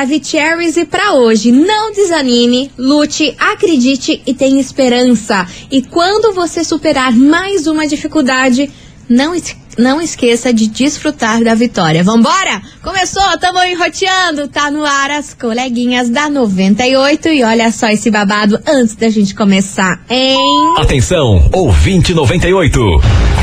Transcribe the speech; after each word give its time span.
Maravicheries 0.00 0.78
e 0.78 0.86
para 0.86 1.12
hoje, 1.12 1.52
não 1.52 1.92
desanime, 1.92 2.70
lute, 2.78 3.34
acredite 3.38 4.22
e 4.26 4.32
tenha 4.32 4.58
esperança. 4.58 5.46
E 5.70 5.82
quando 5.82 6.32
você 6.32 6.64
superar 6.64 7.14
mais 7.14 7.66
uma 7.66 7.86
dificuldade, 7.86 8.70
não 9.06 9.34
esqueça 9.34 9.60
não 9.78 10.00
esqueça 10.00 10.52
de 10.52 10.66
desfrutar 10.66 11.42
da 11.42 11.54
vitória. 11.54 12.02
Vambora? 12.02 12.60
Começou, 12.82 13.22
tamo 13.38 13.62
enroteando, 13.62 14.48
tá 14.48 14.70
no 14.70 14.84
ar 14.84 15.12
as 15.12 15.32
coleguinhas 15.32 16.10
da 16.10 16.28
98 16.28 17.28
e 17.28 17.44
olha 17.44 17.70
só 17.70 17.88
esse 17.88 18.10
babado 18.10 18.60
antes 18.66 18.96
da 18.96 19.08
gente 19.08 19.34
começar, 19.34 20.02
hein? 20.10 20.74
Atenção, 20.76 21.48
ouvinte 21.52 22.12
98. 22.12 22.78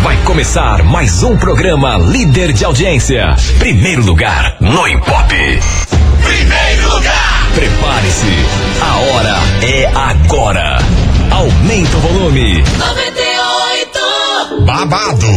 Vai 0.04 0.22
começar 0.26 0.84
mais 0.84 1.24
um 1.24 1.38
programa 1.38 1.98
líder 1.98 2.52
de 2.52 2.66
audiência. 2.66 3.36
Primeiro 3.58 4.04
lugar 4.04 4.58
no 4.60 4.86
Ibope. 4.86 5.97
Primeiro 6.28 6.94
lugar! 6.94 7.48
Prepare-se, 7.56 8.46
a 8.82 8.96
hora 8.98 9.38
é 9.64 9.86
agora. 9.96 10.78
Aumenta 11.32 11.98
o 11.98 12.00
volume. 12.02 12.64
98! 12.78 14.66
Babado, 14.66 15.28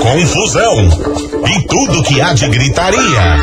confusão 0.00 0.88
e 1.48 1.66
tudo 1.66 2.02
que 2.02 2.20
há 2.20 2.34
de 2.34 2.48
gritaria. 2.48 3.38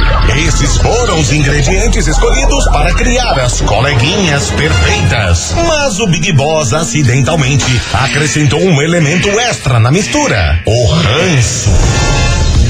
Esses 0.47 0.77
foram 0.77 1.19
os 1.19 1.31
ingredientes 1.31 2.05
escolhidos 2.05 2.63
para 2.69 2.93
criar 2.93 3.39
as 3.39 3.61
coleguinhas 3.61 4.51
perfeitas. 4.51 5.55
Mas 5.67 5.99
o 5.99 6.05
Big 6.07 6.31
Boss 6.33 6.73
acidentalmente 6.73 7.81
acrescentou 7.93 8.61
um 8.61 8.81
elemento 8.81 9.29
extra 9.39 9.79
na 9.79 9.91
mistura: 9.91 10.61
o 10.65 10.85
ranço. 10.93 12.22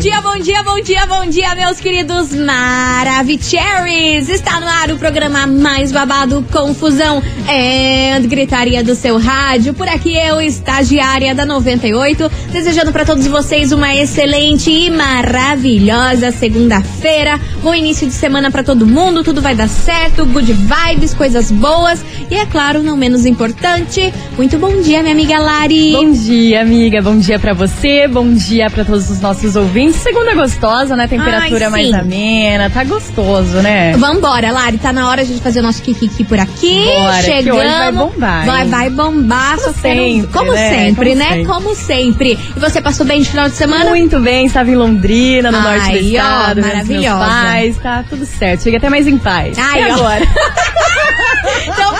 dia, 0.00 0.20
bom 0.20 0.38
dia, 0.38 0.62
bom 0.62 0.80
dia, 0.80 1.06
bom 1.06 1.26
dia, 1.26 1.54
meus 1.56 1.80
queridos 1.80 2.32
Maravicheries! 2.32 4.28
Está 4.28 4.60
no 4.60 4.68
ar 4.68 4.92
o 4.92 4.96
programa 4.96 5.44
mais 5.44 5.90
babado, 5.90 6.46
confusão 6.52 7.20
e 7.48 8.20
gritaria 8.28 8.84
do 8.84 8.94
seu 8.94 9.18
rádio. 9.18 9.74
Por 9.74 9.88
aqui 9.88 10.16
eu, 10.16 10.40
estagiária 10.40 11.34
da 11.34 11.44
98, 11.44 12.30
desejando 12.52 12.92
para 12.92 13.04
todos 13.04 13.26
vocês 13.26 13.72
uma 13.72 13.92
excelente 13.92 14.70
e 14.70 14.88
maravilhosa 14.88 16.30
segunda-feira. 16.30 17.40
Bom 17.60 17.74
início 17.74 18.06
de 18.06 18.12
semana 18.12 18.52
para 18.52 18.62
todo 18.62 18.86
mundo, 18.86 19.24
tudo 19.24 19.42
vai 19.42 19.56
dar 19.56 19.68
certo, 19.68 20.24
good 20.26 20.52
vibes, 20.52 21.12
coisas 21.12 21.50
boas. 21.50 22.04
E 22.30 22.36
é 22.36 22.46
claro, 22.46 22.84
não 22.84 22.96
menos 22.96 23.26
importante, 23.26 24.14
muito 24.36 24.58
bom 24.58 24.80
dia, 24.80 25.02
minha 25.02 25.14
amiga 25.14 25.40
Lari. 25.40 25.90
Bom 25.90 26.12
dia, 26.12 26.62
amiga. 26.62 27.02
Bom 27.02 27.18
dia 27.18 27.38
pra 27.40 27.52
você. 27.52 28.06
Bom 28.06 28.32
dia 28.32 28.70
pra 28.70 28.84
todos 28.84 29.10
os 29.10 29.20
nossos 29.20 29.56
ouvintes. 29.56 29.87
Segunda 29.92 30.34
gostosa, 30.34 30.96
né? 30.96 31.06
Temperatura 31.06 31.64
Ai, 31.66 31.70
mais 31.70 31.92
amena. 31.94 32.70
Tá 32.70 32.84
gostoso, 32.84 33.58
né? 33.62 33.92
Vambora, 33.96 34.50
Lari, 34.52 34.78
tá 34.78 34.92
na 34.92 35.08
hora 35.08 35.24
de 35.24 35.34
fazer 35.40 35.60
o 35.60 35.62
nosso 35.62 35.82
kikiki 35.82 36.24
por 36.24 36.38
aqui. 36.38 36.84
Bora, 36.84 37.22
Chegamos. 37.22 37.62
vai 37.64 37.92
bombar, 37.92 38.46
Vai, 38.46 38.64
vai 38.66 38.90
bombar. 38.90 39.56
Como 39.58 39.74
sempre, 39.74 40.28
Como 40.32 40.52
né? 40.52 40.68
sempre, 40.70 41.08
Como 41.10 41.18
né? 41.18 41.28
sempre. 41.28 41.44
Como 41.46 41.74
sempre. 41.74 42.38
E 42.56 42.60
você 42.60 42.80
passou 42.80 43.04
bem 43.06 43.22
de 43.22 43.28
final 43.30 43.48
de 43.48 43.54
semana? 43.56 43.90
Muito 43.90 44.18
bem, 44.20 44.46
estava 44.46 44.70
em 44.70 44.76
Londrina, 44.76 45.50
no 45.50 45.58
Ai, 45.58 45.64
norte 45.78 45.90
do 45.90 45.96
ó, 45.96 46.00
estado, 46.08 46.54
vendo 46.56 46.66
os 46.66 46.72
maravilhosa. 46.72 47.18
meus 47.18 47.28
pais, 47.42 47.76
tá 47.78 48.04
tudo 48.08 48.26
certo. 48.26 48.62
Cheguei 48.64 48.78
até 48.78 48.88
mais 48.88 49.06
em 49.06 49.18
paz. 49.18 49.56
Ai, 49.58 49.82
e 49.82 49.90
ó. 49.90 49.94
agora? 49.94 50.24
Então 51.66 51.94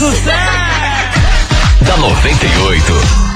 da 1.82 1.98
98. 1.98 3.29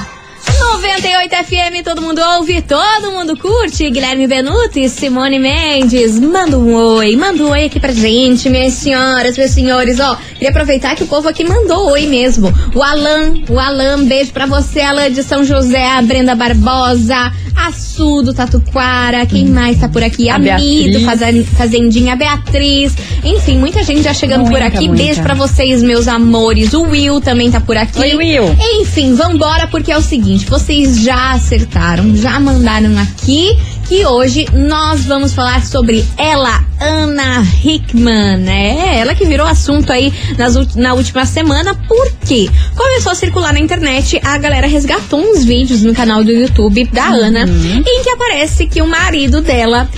98 0.58 1.34
FM, 1.44 1.84
todo 1.84 2.00
mundo 2.00 2.20
ouve, 2.36 2.62
todo 2.62 3.10
mundo 3.12 3.36
curte. 3.36 3.90
Guilherme 3.90 4.26
Benuto 4.26 4.78
e 4.78 4.88
Simone 4.88 5.38
Mendes. 5.38 6.18
Manda 6.18 6.58
um 6.58 6.74
oi, 6.74 7.16
manda 7.16 7.42
um 7.42 7.50
oi 7.50 7.64
aqui 7.64 7.80
pra 7.80 7.92
gente, 7.92 8.48
minhas 8.48 8.74
senhoras, 8.74 9.36
meus 9.36 9.50
senhores. 9.50 9.98
Ó, 10.00 10.16
queria 10.34 10.50
aproveitar 10.50 10.94
que 10.94 11.02
o 11.02 11.06
povo 11.06 11.28
aqui 11.28 11.44
mandou 11.44 11.90
oi 11.90 12.06
mesmo. 12.06 12.52
O 12.74 12.82
Alan, 12.82 13.34
o 13.48 13.58
Alan, 13.58 14.04
beijo 14.04 14.32
pra 14.32 14.46
você, 14.46 14.80
Alan 14.80 15.10
de 15.10 15.22
São 15.22 15.44
José, 15.44 15.86
a 15.86 16.02
Brenda 16.02 16.34
Barbosa, 16.34 17.32
a 17.56 17.72
Su 17.72 18.22
do 18.22 18.34
Tatuquara, 18.34 19.24
quem 19.26 19.46
mais 19.46 19.78
tá 19.78 19.88
por 19.88 20.02
aqui? 20.02 20.28
A, 20.28 20.36
A 20.36 20.38
Mi 20.38 20.46
do 20.48 20.98
Beatriz. 20.98 21.02
Fazen- 21.04 21.44
Fazendinha, 21.44 22.16
Beatriz. 22.16 22.94
Enfim, 23.24 23.58
muita 23.58 23.82
gente 23.82 24.02
já 24.02 24.12
chegando 24.12 24.42
por 24.42 24.50
Muita, 24.52 24.66
aqui. 24.66 24.88
muita. 24.88 25.02
Beijo 25.04 25.22
pra 25.22 25.34
vocês, 25.34 25.82
meus 25.82 26.08
amores. 26.08 26.72
O 26.74 26.82
Will 26.82 27.20
também 27.20 27.50
tá 27.50 27.60
por 27.60 27.76
aqui. 27.76 27.98
Oi, 27.98 28.14
Will. 28.16 28.54
Enfim, 28.80 29.14
vambora, 29.14 29.66
porque 29.68 29.90
é 29.92 29.96
o 29.96 30.02
seguinte: 30.02 30.46
vocês 30.46 31.00
já 31.00 31.32
acertaram, 31.32 32.14
já 32.16 32.38
mandaram 32.40 32.98
aqui 32.98 33.56
que 33.88 34.04
hoje 34.06 34.46
nós 34.52 35.04
vamos 35.04 35.34
falar 35.34 35.64
sobre 35.64 36.04
ela, 36.16 36.64
Ana 36.80 37.46
Hickman. 37.62 38.48
É 38.48 38.98
ela 38.98 39.14
que 39.14 39.26
virou 39.26 39.46
assunto 39.46 39.92
aí 39.92 40.12
nas, 40.38 40.74
na 40.74 40.94
última 40.94 41.26
semana, 41.26 41.74
porque 41.86 42.48
começou 42.74 43.12
a 43.12 43.14
circular 43.14 43.52
na 43.52 43.60
internet, 43.60 44.20
a 44.24 44.38
galera 44.38 44.66
resgatou 44.66 45.20
uns 45.20 45.44
vídeos 45.44 45.82
no 45.82 45.94
canal 45.94 46.24
do 46.24 46.32
YouTube 46.32 46.84
da 46.86 47.08
Ana, 47.08 47.44
em 47.44 48.02
que 48.02 48.10
aparece 48.10 48.66
que 48.66 48.80
o 48.80 48.86
marido 48.86 49.40
dela 49.40 49.88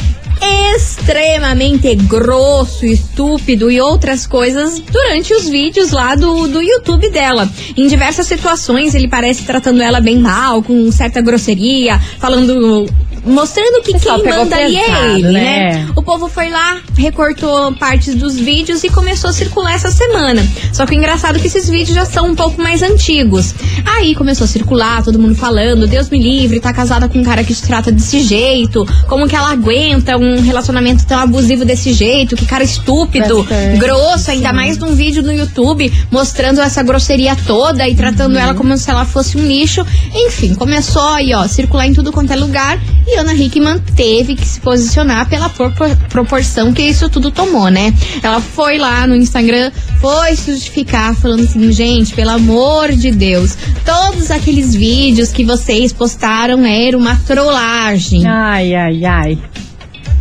extremamente 0.75 1.95
grosso, 1.95 2.85
estúpido 2.85 3.71
e 3.71 3.81
outras 3.81 4.27
coisas 4.27 4.79
durante 4.81 5.33
os 5.33 5.49
vídeos 5.49 5.91
lá 5.91 6.15
do, 6.15 6.47
do 6.47 6.61
YouTube 6.61 7.09
dela. 7.11 7.51
Em 7.77 7.87
diversas 7.87 8.27
situações, 8.27 8.95
ele 8.95 9.09
parece 9.09 9.45
tratando 9.45 9.83
ela 9.83 10.01
bem 10.01 10.19
mal, 10.19 10.63
com 10.63 10.91
certa 10.93 11.21
grosseria, 11.21 11.99
falando 12.19 12.87
mostrando 13.27 13.83
que 13.83 13.93
Pessoal, 13.93 14.21
quem 14.21 14.31
manda 14.31 14.57
ali 14.57 14.77
é 14.77 15.13
ele, 15.15 15.23
né? 15.23 15.33
né? 15.33 15.89
O 15.97 16.03
povo 16.03 16.29
foi 16.29 16.49
lá, 16.49 16.81
recortou 16.97 17.73
partes 17.75 18.15
dos 18.15 18.37
vídeos 18.37 18.85
e 18.85 18.89
começou 18.91 19.31
a 19.31 19.33
circular 19.33 19.75
essa 19.75 19.91
semana. 19.91 20.47
Só 20.73 20.87
que 20.87 20.93
o 20.93 20.95
engraçado 20.97 21.37
é 21.37 21.41
que 21.41 21.47
esses 21.47 21.69
vídeos 21.69 21.95
já 21.95 22.05
são 22.05 22.29
um 22.29 22.35
pouco 22.35 22.61
mais 22.61 22.83
antigos. 22.83 23.55
Aí 23.85 24.15
começou 24.15 24.45
a 24.45 24.49
circular, 24.49 25.03
todo 25.03 25.19
mundo 25.19 25.35
falando, 25.35 25.87
Deus 25.87 26.09
me 26.09 26.23
livre, 26.23 26.61
tá 26.61 26.73
casada 26.73 27.09
com 27.09 27.19
um 27.19 27.25
cara 27.25 27.43
que 27.43 27.55
te 27.55 27.63
trata 27.63 27.91
desse 27.91 28.21
jeito, 28.23 28.87
como 29.09 29.27
que 29.29 29.35
ela 29.35 29.51
aguenta 29.51 30.17
um 30.17 30.41
relacionamento 30.41 31.05
tão 31.07 31.19
abusivo 31.19 31.65
desse 31.65 31.93
jeito, 31.93 32.37
que 32.37 32.47
cara 32.47 32.63
estúpido, 32.65 33.43
Bastante, 33.43 33.79
grosso, 33.79 34.31
ainda 34.31 34.53
mais 34.53 34.79
num 34.79 34.95
vídeo 34.95 35.23
no 35.23 35.33
YouTube 35.33 35.93
mostrando 36.11 36.61
essa 36.61 36.83
grosseria 36.83 37.37
toda 37.47 37.89
e 37.89 37.95
tratando 37.95 38.35
Uhum. 38.35 38.39
ela 38.39 38.55
como 38.55 38.77
se 38.77 38.91
ela 38.91 39.05
fosse 39.05 39.37
um 39.37 39.47
lixo. 39.47 39.85
Enfim, 40.15 40.55
começou 40.55 41.03
aí, 41.03 41.33
ó, 41.35 41.47
circular 41.47 41.87
em 41.87 41.93
tudo 41.95 42.13
quanto 42.13 42.33
é 42.33 42.37
lugar 42.37 42.79
e 43.07 43.16
Ana 43.19 43.35
Hickman 43.35 43.79
teve 43.97 44.35
que 44.35 44.47
se 44.47 44.61
posicionar 44.61 45.29
pela 45.29 45.49
propor- 45.49 45.97
proporção 46.09 46.73
que 46.73 46.83
isso 46.83 47.09
tudo 47.09 47.31
tomou, 47.31 47.69
né? 47.71 47.95
Ela 48.23 48.41
foi 48.41 48.79
lá 48.79 49.07
no 49.07 49.15
Instagram, 49.17 49.71
foi 50.01 50.37
se 50.37 50.53
justificar, 50.53 51.15
falando 51.15 51.43
assim, 51.43 51.73
gente, 51.73 52.15
pelo 52.15 52.31
amor 52.31 52.93
de 52.93 53.11
Deus, 53.11 53.57
todos 53.85 54.31
aqueles 54.31 54.75
vídeos 54.75 55.33
que 55.33 55.45
vocês 55.45 55.93
postaram 55.93 56.65
era 56.65 56.97
uma 56.97 57.17
trollagem. 57.27 58.27
Ai, 58.27 58.75
ai, 58.75 59.05
ai. 59.05 59.39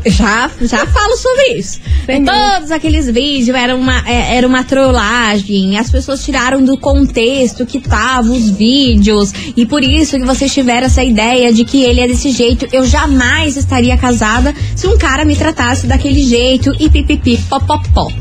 Já, 0.06 0.52
já 0.62 0.86
falo 0.86 1.18
sobre 1.18 1.58
isso. 1.58 1.80
Entendi. 2.04 2.30
Todos 2.30 2.72
aqueles 2.72 3.10
vídeos 3.10 3.56
eram 3.58 3.80
uma, 3.80 4.08
é, 4.08 4.38
era 4.38 4.48
uma 4.48 4.64
trollagem. 4.64 5.78
As 5.80 5.90
pessoas 5.90 6.24
tiraram 6.24 6.64
do 6.64 6.78
contexto 6.78 7.66
que 7.66 7.80
estavam 7.80 8.36
os 8.36 8.50
vídeos. 8.52 9.34
E 9.58 9.66
por 9.66 9.84
isso 9.84 10.18
que 10.18 10.26
vocês 10.26 10.54
tiveram 10.54 10.86
essa 10.86 11.04
ideia 11.04 11.52
de 11.52 11.66
que 11.66 11.82
ele 11.84 12.02
é 12.02 12.08
desse 12.08 12.32
jeito. 12.32 12.68
Eu 12.72 12.86
jamais 12.86 13.58
estaria 13.58 13.98
casada 13.98 14.54
se 14.76 14.86
um 14.88 14.98
cara 14.98 15.26
me 15.26 15.36
tratasse 15.36 15.88
daquele 15.88 16.24
jeito. 16.24 16.72
E 16.80 16.90
pipipi, 16.90 17.38
popopó. 17.50 18.12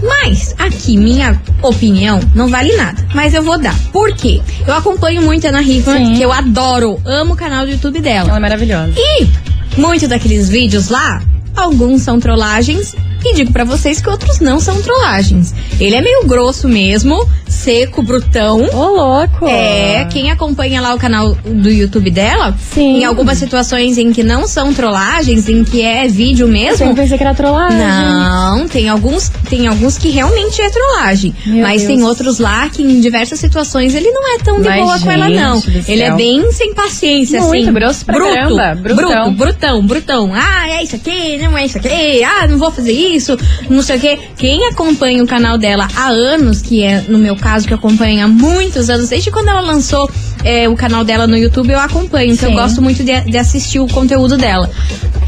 Mas, 0.00 0.54
aqui, 0.58 0.96
minha 0.96 1.40
opinião 1.62 2.20
não 2.34 2.48
vale 2.48 2.76
nada. 2.76 3.04
Mas 3.14 3.34
eu 3.34 3.42
vou 3.42 3.58
dar. 3.58 3.76
Por 3.92 4.14
quê? 4.14 4.40
Eu 4.66 4.74
acompanho 4.74 5.22
muito 5.22 5.44
a 5.46 5.50
Ana 5.50 5.62
Hickman, 5.62 6.14
que 6.14 6.22
eu 6.22 6.32
adoro. 6.32 7.00
Amo 7.04 7.34
o 7.34 7.36
canal 7.36 7.64
do 7.64 7.72
YouTube 7.72 8.00
dela. 8.00 8.28
Ela 8.28 8.38
é 8.38 8.40
maravilhosa. 8.40 8.94
E 8.96 9.26
muitos 9.76 10.08
daqueles 10.08 10.48
vídeos 10.48 10.88
lá, 10.88 11.22
alguns 11.56 12.02
são 12.02 12.18
trollagens 12.18 12.94
e 13.28 13.34
digo 13.34 13.52
pra 13.52 13.64
vocês 13.64 14.00
que 14.00 14.08
outros 14.08 14.40
não 14.40 14.58
são 14.60 14.80
trollagens. 14.82 15.54
Ele 15.80 15.94
é 15.96 16.00
meio 16.00 16.26
grosso 16.26 16.68
mesmo, 16.68 17.28
seco, 17.48 18.02
brutão. 18.02 18.62
Ô, 18.72 18.86
louco! 18.88 19.46
É, 19.46 20.04
quem 20.10 20.30
acompanha 20.30 20.80
lá 20.80 20.94
o 20.94 20.98
canal 20.98 21.34
do 21.34 21.70
YouTube 21.70 22.10
dela, 22.10 22.54
Sim. 22.72 22.98
em 22.98 23.04
algumas 23.04 23.38
situações 23.38 23.98
em 23.98 24.12
que 24.12 24.22
não 24.22 24.46
são 24.46 24.72
trollagens, 24.74 25.48
em 25.48 25.64
que 25.64 25.82
é 25.82 26.08
vídeo 26.08 26.46
Eu 26.46 26.52
mesmo, 26.52 26.78
sempre 26.78 27.02
pensei 27.02 27.16
que 27.18 27.24
era 27.24 27.34
trollagem. 27.34 27.78
não, 27.78 28.68
tem 28.68 28.88
alguns, 28.88 29.28
tem 29.48 29.66
alguns 29.66 29.96
que 29.98 30.08
realmente 30.10 30.60
é 30.60 30.70
trollagem. 30.70 31.34
Meu 31.46 31.62
mas 31.62 31.82
Deus. 31.82 31.86
tem 31.94 32.02
outros 32.04 32.38
lá 32.38 32.68
que 32.68 32.82
em 32.82 33.00
diversas 33.00 33.38
situações 33.38 33.94
ele 33.94 34.10
não 34.10 34.34
é 34.34 34.38
tão 34.38 34.60
de 34.60 34.68
Mas, 34.68 34.82
boa 34.82 34.98
com 35.00 35.10
ela, 35.10 35.28
não. 35.28 35.62
Ele 35.86 36.02
é 36.02 36.10
bem 36.14 36.50
sem 36.52 36.74
paciência, 36.74 37.40
Muito 37.40 37.62
assim. 37.62 37.72
grosso 37.72 38.04
pra 38.04 38.14
bruto, 38.14 38.32
caramba, 38.34 38.74
brutão. 38.74 39.06
Bruto, 39.06 39.30
brutão, 39.36 39.86
brutão. 39.86 40.32
Ah, 40.34 40.68
é 40.68 40.82
isso 40.82 40.96
aqui, 40.96 41.38
não 41.38 41.56
é 41.56 41.66
isso 41.66 41.78
aqui. 41.78 42.22
Ah, 42.24 42.46
não 42.46 42.58
vou 42.58 42.70
fazer 42.70 42.92
isso, 42.92 43.11
não 43.68 43.82
sei 43.82 43.96
o 43.96 44.00
quê. 44.00 44.18
Quem 44.36 44.66
acompanha 44.68 45.22
o 45.22 45.26
canal 45.26 45.58
dela 45.58 45.88
há 45.94 46.08
anos, 46.08 46.62
que 46.62 46.82
é 46.82 47.02
no 47.08 47.18
meu 47.18 47.36
caso, 47.36 47.66
que 47.66 47.74
acompanha 47.74 48.24
há 48.24 48.28
muitos 48.28 48.88
anos, 48.88 49.08
desde 49.08 49.30
quando 49.30 49.48
ela 49.48 49.60
lançou 49.60 50.10
é, 50.44 50.68
o 50.68 50.74
canal 50.74 51.04
dela 51.04 51.26
no 51.26 51.36
YouTube, 51.36 51.70
eu 51.70 51.78
acompanho, 51.78 52.32
então 52.32 52.48
eu 52.48 52.54
Sim. 52.54 52.60
gosto 52.60 52.82
muito 52.82 53.02
de, 53.02 53.20
de 53.22 53.36
assistir 53.36 53.80
o 53.80 53.86
conteúdo 53.86 54.36
dela. 54.36 54.70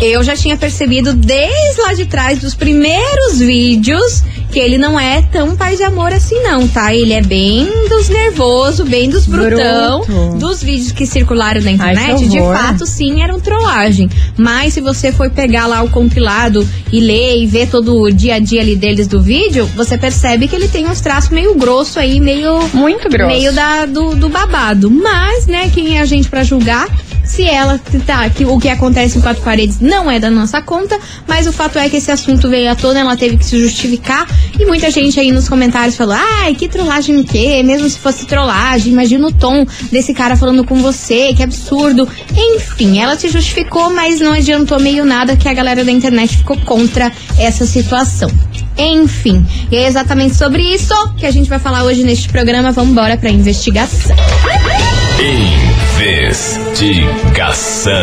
Eu 0.01 0.23
já 0.25 0.37
tinha 0.37 0.57
percebido 0.57 1.13
desde 1.15 1.81
lá 1.83 1.95
de 1.95 2.05
trás, 2.07 2.41
dos 2.41 2.55
primeiros 2.55 3.39
vídeos, 3.39 4.23
que 4.51 4.59
ele 4.59 4.77
não 4.77 4.99
é 4.99 5.23
tão 5.23 5.57
pai 5.57 5.77
de 5.77 5.83
amor 5.83 6.13
assim, 6.13 6.41
não, 6.43 6.67
tá? 6.69 6.95
Ele 6.95 7.13
é 7.13 7.23
bem 7.23 7.69
dos 7.89 8.09
nervoso, 8.09 8.85
bem 8.85 9.09
dos 9.09 9.27
brutão, 9.27 10.01
Bruto. 10.03 10.39
dos 10.39 10.63
vídeos 10.63 10.93
que 10.93 11.07
circularam 11.07 11.61
na 11.61 11.71
Ai, 11.71 11.75
internet, 11.75 12.23
que 12.23 12.29
de 12.29 12.39
fato, 12.39 12.87
sim, 12.87 13.23
eram 13.23 13.41
trollagem. 13.41 14.09
Mas 14.37 14.75
se 14.75 14.81
você 14.81 15.13
for 15.13 15.31
pegar 15.31 15.67
lá 15.67 15.83
o 15.83 15.91
compilado 15.91 16.67
e 16.93 17.01
ler 17.01 17.39
e 17.43 17.47
ver 17.47 17.69
todo 17.75 18.03
o 18.03 18.13
dia 18.13 18.37
a 18.37 18.39
dia 18.39 18.61
ali 18.61 18.77
deles 18.77 19.09
do 19.09 19.21
vídeo, 19.21 19.67
você 19.75 19.99
percebe 19.99 20.47
que 20.47 20.55
ele 20.55 20.69
tem 20.69 20.87
uns 20.87 21.01
traços 21.01 21.31
meio 21.31 21.57
grosso 21.57 21.99
aí, 21.99 22.21
meio 22.21 22.69
Muito 22.73 23.09
grosso. 23.09 23.27
meio 23.27 23.53
da, 23.53 23.85
do, 23.85 24.15
do 24.15 24.29
babado. 24.29 24.89
Mas, 24.89 25.49
né, 25.49 25.69
quem 25.75 25.99
é 25.99 26.01
a 26.01 26.05
gente 26.05 26.29
pra 26.29 26.45
julgar? 26.45 26.87
Se 27.25 27.43
ela 27.43 27.81
tá, 28.07 28.29
que 28.29 28.45
o 28.45 28.59
que 28.59 28.69
acontece 28.69 29.19
em 29.19 29.21
quatro 29.21 29.43
paredes 29.43 29.81
não 29.81 30.11
é 30.11 30.21
da 30.21 30.31
nossa 30.31 30.61
conta, 30.61 30.99
mas 31.27 31.47
o 31.47 31.53
fato 31.53 31.79
é 31.79 31.89
que 31.89 31.97
esse 31.97 32.11
assunto 32.11 32.49
veio 32.49 32.71
à 32.71 32.75
tona, 32.75 33.01
ela 33.01 33.17
teve 33.17 33.37
que 33.39 33.45
se 33.45 33.59
justificar. 33.59 34.27
E 34.59 34.67
muita 34.67 34.91
gente 34.91 35.19
aí 35.19 35.33
nos 35.33 35.49
comentários 35.49 35.97
falou: 35.97 36.15
ai, 36.17 36.55
que 36.55 36.69
trollagem 36.69 37.19
o 37.19 37.25
quê? 37.25 37.63
Mesmo 37.63 37.89
se 37.89 37.99
fosse 37.99 38.27
trollagem, 38.27 38.93
imagina 38.93 39.27
o 39.27 39.33
tom 39.33 39.67
desse 39.91 40.13
cara 40.13 40.37
falando 40.37 40.65
com 40.65 40.77
você, 40.77 41.33
que 41.35 41.43
absurdo. 41.43 42.07
Enfim, 42.37 43.01
ela 43.01 43.17
se 43.17 43.29
justificou, 43.29 43.91
mas 43.91 44.21
não 44.21 44.33
adiantou 44.33 44.79
meio 44.79 45.05
nada 45.05 45.37
que 45.37 45.49
a 45.49 45.55
galera 45.55 45.85
da 45.85 45.91
internet 45.91 46.37
ficou 46.37 46.59
contra 46.59 47.11
essa 47.39 47.65
situação. 47.65 48.31
Enfim, 48.77 49.47
e 49.71 49.77
é 49.77 49.87
exatamente 49.87 50.35
sobre 50.35 50.63
isso 50.63 50.95
que 51.17 51.25
a 51.25 51.31
gente 51.31 51.49
vai 51.49 51.59
falar 51.59 51.85
hoje 51.85 52.03
neste 52.03 52.29
programa. 52.29 52.73
Vamos 52.73 52.91
embora 52.91 53.17
pra 53.17 53.31
investigação. 53.31 54.15
Investigação. 56.07 57.95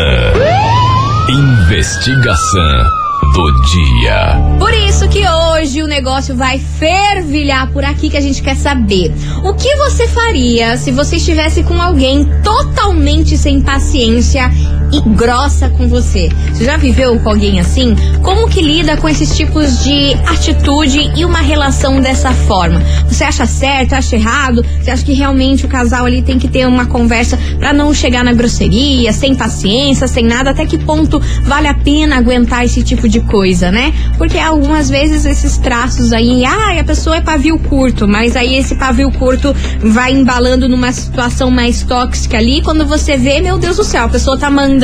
Investigação 1.28 2.84
do 3.32 3.52
dia. 3.62 4.40
Por 4.58 4.74
isso 4.74 5.08
que 5.08 5.24
hoje 5.24 5.84
o 5.84 5.86
negócio 5.86 6.34
vai 6.34 6.58
fervilhar 6.58 7.70
por 7.72 7.84
aqui 7.84 8.10
que 8.10 8.16
a 8.16 8.20
gente 8.20 8.42
quer 8.42 8.56
saber. 8.56 9.12
O 9.44 9.54
que 9.54 9.76
você 9.76 10.08
faria 10.08 10.76
se 10.76 10.90
você 10.90 11.14
estivesse 11.14 11.62
com 11.62 11.80
alguém 11.80 12.28
totalmente 12.42 13.38
sem 13.38 13.60
paciência 13.60 14.50
e 14.92 15.00
grossa 15.00 15.70
com 15.70 15.88
você? 15.88 16.28
Você 16.52 16.64
já 16.66 16.76
viveu 16.76 17.18
com 17.18 17.30
alguém 17.30 17.58
assim? 17.58 17.96
Como 18.22 18.46
que 18.46 18.60
lida 18.60 18.96
com 18.98 19.08
esses 19.08 19.34
tipos 19.34 19.82
de 19.82 20.12
atitude 20.26 21.10
e 21.16 21.24
uma 21.24 21.40
relação 21.40 21.98
dessa 21.98 22.30
forma? 22.32 22.80
Você 23.08 23.24
acha 23.24 23.46
certo, 23.46 23.94
acha 23.94 24.16
errado? 24.16 24.62
Você 24.80 24.90
acha 24.90 25.04
que 25.04 25.14
realmente 25.14 25.64
o 25.64 25.68
casal 25.68 26.04
ali 26.04 26.20
tem 26.20 26.38
que 26.38 26.46
ter 26.46 26.66
uma 26.66 26.84
conversa 26.86 27.38
pra 27.58 27.72
não 27.72 27.94
chegar 27.94 28.22
na 28.22 28.34
grosseria, 28.34 29.12
sem 29.12 29.34
paciência, 29.34 30.06
sem 30.06 30.24
nada? 30.24 30.50
Até 30.50 30.66
que 30.66 30.76
ponto 30.76 31.20
vale 31.42 31.68
a 31.68 31.74
pena 31.74 32.18
aguentar 32.18 32.64
esse 32.64 32.82
tipo 32.82 33.08
de 33.08 33.20
coisa, 33.20 33.70
né? 33.70 33.94
Porque 34.18 34.38
algumas 34.38 34.90
vezes 34.90 35.24
esses 35.24 35.56
traços 35.56 36.12
aí, 36.12 36.44
ah, 36.44 36.78
a 36.78 36.84
pessoa 36.84 37.16
é 37.16 37.20
pavio 37.22 37.58
curto, 37.58 38.06
mas 38.06 38.36
aí 38.36 38.56
esse 38.56 38.74
pavio 38.74 39.10
curto 39.12 39.54
vai 39.80 40.12
embalando 40.12 40.68
numa 40.68 40.92
situação 40.92 41.50
mais 41.50 41.82
tóxica 41.82 42.36
ali, 42.36 42.60
quando 42.60 42.84
você 42.84 43.16
vê, 43.16 43.40
meu 43.40 43.58
Deus 43.58 43.76
do 43.76 43.84
céu, 43.84 44.04
a 44.04 44.08
pessoa 44.08 44.36
tá 44.36 44.50
mandando 44.50 44.81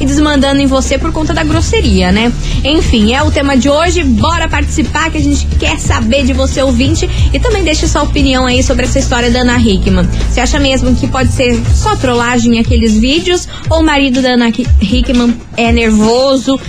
e 0.00 0.06
desmandando 0.06 0.60
em 0.60 0.66
você 0.66 0.98
por 0.98 1.12
conta 1.12 1.34
da 1.34 1.44
grosseria, 1.44 2.10
né? 2.10 2.32
Enfim, 2.64 3.14
é 3.14 3.22
o 3.22 3.30
tema 3.30 3.56
de 3.56 3.68
hoje, 3.68 4.02
bora 4.02 4.48
participar 4.48 5.10
que 5.10 5.18
a 5.18 5.22
gente 5.22 5.46
quer 5.58 5.78
saber 5.78 6.24
de 6.24 6.32
você 6.32 6.62
ouvinte 6.62 7.08
e 7.32 7.38
também 7.38 7.62
deixe 7.62 7.86
sua 7.86 8.02
opinião 8.02 8.46
aí 8.46 8.62
sobre 8.62 8.84
essa 8.84 8.98
história 8.98 9.30
da 9.30 9.40
Ana 9.40 9.58
Hickman. 9.58 10.08
Você 10.30 10.40
acha 10.40 10.58
mesmo 10.58 10.94
que 10.94 11.06
pode 11.06 11.32
ser 11.32 11.60
só 11.74 11.94
trollagem 11.96 12.58
aqueles 12.58 12.96
vídeos 12.96 13.46
ou 13.68 13.80
o 13.80 13.84
marido 13.84 14.22
da 14.22 14.30
Ana 14.30 14.48
Hickman 14.48 15.34
é 15.56 15.72
nervoso, 15.72 16.60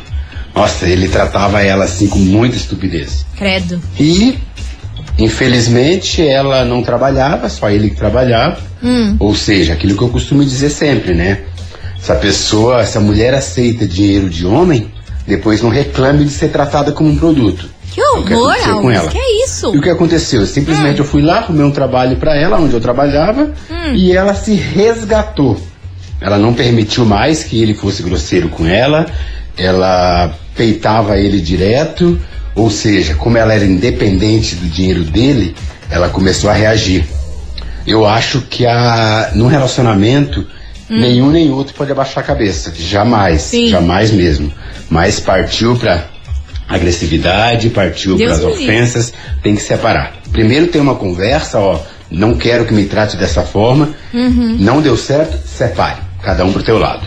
Nossa, 0.56 0.86
ele 0.86 1.06
tratava 1.08 1.62
ela 1.62 1.84
assim 1.84 2.06
com 2.06 2.18
muita 2.18 2.56
estupidez. 2.56 3.26
Credo. 3.36 3.78
E, 4.00 4.38
infelizmente, 5.18 6.26
ela 6.26 6.64
não 6.64 6.82
trabalhava, 6.82 7.50
só 7.50 7.68
ele 7.68 7.90
que 7.90 7.96
trabalhava. 7.96 8.58
Hum. 8.82 9.16
Ou 9.20 9.34
seja, 9.34 9.74
aquilo 9.74 9.94
que 9.94 10.02
eu 10.02 10.08
costumo 10.08 10.42
dizer 10.42 10.70
sempre, 10.70 11.14
né? 11.14 11.40
Se 12.00 12.10
a 12.10 12.14
pessoa, 12.14 12.84
se 12.86 12.96
a 12.96 13.00
mulher 13.00 13.34
aceita 13.34 13.86
dinheiro 13.86 14.30
de 14.30 14.46
homem, 14.46 14.90
depois 15.26 15.60
não 15.60 15.68
reclame 15.68 16.24
de 16.24 16.30
ser 16.30 16.48
tratada 16.48 16.90
como 16.90 17.10
um 17.10 17.16
produto. 17.16 17.68
Que 17.92 18.00
É 18.00 18.08
o 18.10 18.22
que 18.22 18.34
horror, 18.34 18.50
aconteceu 18.50 18.80
com 18.80 18.90
ela. 18.90 19.10
Que 19.10 19.18
é 19.18 19.44
isso? 19.44 19.74
E 19.74 19.78
o 19.78 19.82
que 19.82 19.90
aconteceu? 19.90 20.46
Simplesmente 20.46 21.00
eu 21.00 21.04
fui 21.04 21.20
lá, 21.22 21.38
arrumei 21.38 21.64
um 21.64 21.70
trabalho 21.70 22.16
pra 22.16 22.34
ela, 22.34 22.58
onde 22.58 22.74
eu 22.74 22.80
trabalhava, 22.80 23.52
e 23.94 24.12
ela 24.12 24.34
se 24.34 24.54
resgatou. 24.54 25.60
Ela 26.20 26.38
não 26.38 26.54
permitiu 26.54 27.04
mais 27.04 27.44
que 27.44 27.60
ele 27.60 27.74
fosse 27.74 28.02
grosseiro 28.02 28.48
com 28.48 28.66
ela, 28.66 29.06
ela 29.56 30.34
peitava 30.56 31.18
ele 31.18 31.40
direto, 31.40 32.18
ou 32.54 32.70
seja, 32.70 33.14
como 33.14 33.36
ela 33.36 33.52
era 33.54 33.64
independente 33.64 34.54
do 34.54 34.66
dinheiro 34.66 35.04
dele, 35.04 35.54
ela 35.90 36.08
começou 36.08 36.48
a 36.48 36.52
reagir. 36.54 37.04
Eu 37.86 38.06
acho 38.06 38.40
que 38.40 38.66
a, 38.66 39.30
num 39.34 39.46
relacionamento, 39.46 40.46
nenhum 40.88 41.30
nem 41.30 41.50
outro 41.52 41.74
pode 41.74 41.92
abaixar 41.92 42.24
a 42.24 42.26
cabeça. 42.26 42.72
Jamais. 42.76 43.42
Sim. 43.42 43.68
Jamais 43.68 44.10
mesmo. 44.10 44.52
Mas 44.90 45.20
partiu 45.20 45.76
pra 45.76 46.08
agressividade, 46.68 47.70
partiu 47.70 48.16
para 48.16 48.32
as 48.32 48.42
ofensas, 48.42 49.12
tem 49.42 49.54
que 49.54 49.62
separar. 49.62 50.14
Primeiro 50.32 50.66
tem 50.66 50.80
uma 50.80 50.96
conversa, 50.96 51.58
ó, 51.60 51.80
não 52.10 52.34
quero 52.34 52.64
que 52.64 52.74
me 52.74 52.84
trate 52.86 53.16
dessa 53.16 53.42
forma, 53.42 53.90
Uhum. 54.12 54.56
não 54.58 54.80
deu 54.80 54.96
certo, 54.96 55.38
separe, 55.46 56.00
cada 56.22 56.44
um 56.44 56.52
pro 56.52 56.62
teu 56.62 56.78
lado. 56.78 57.06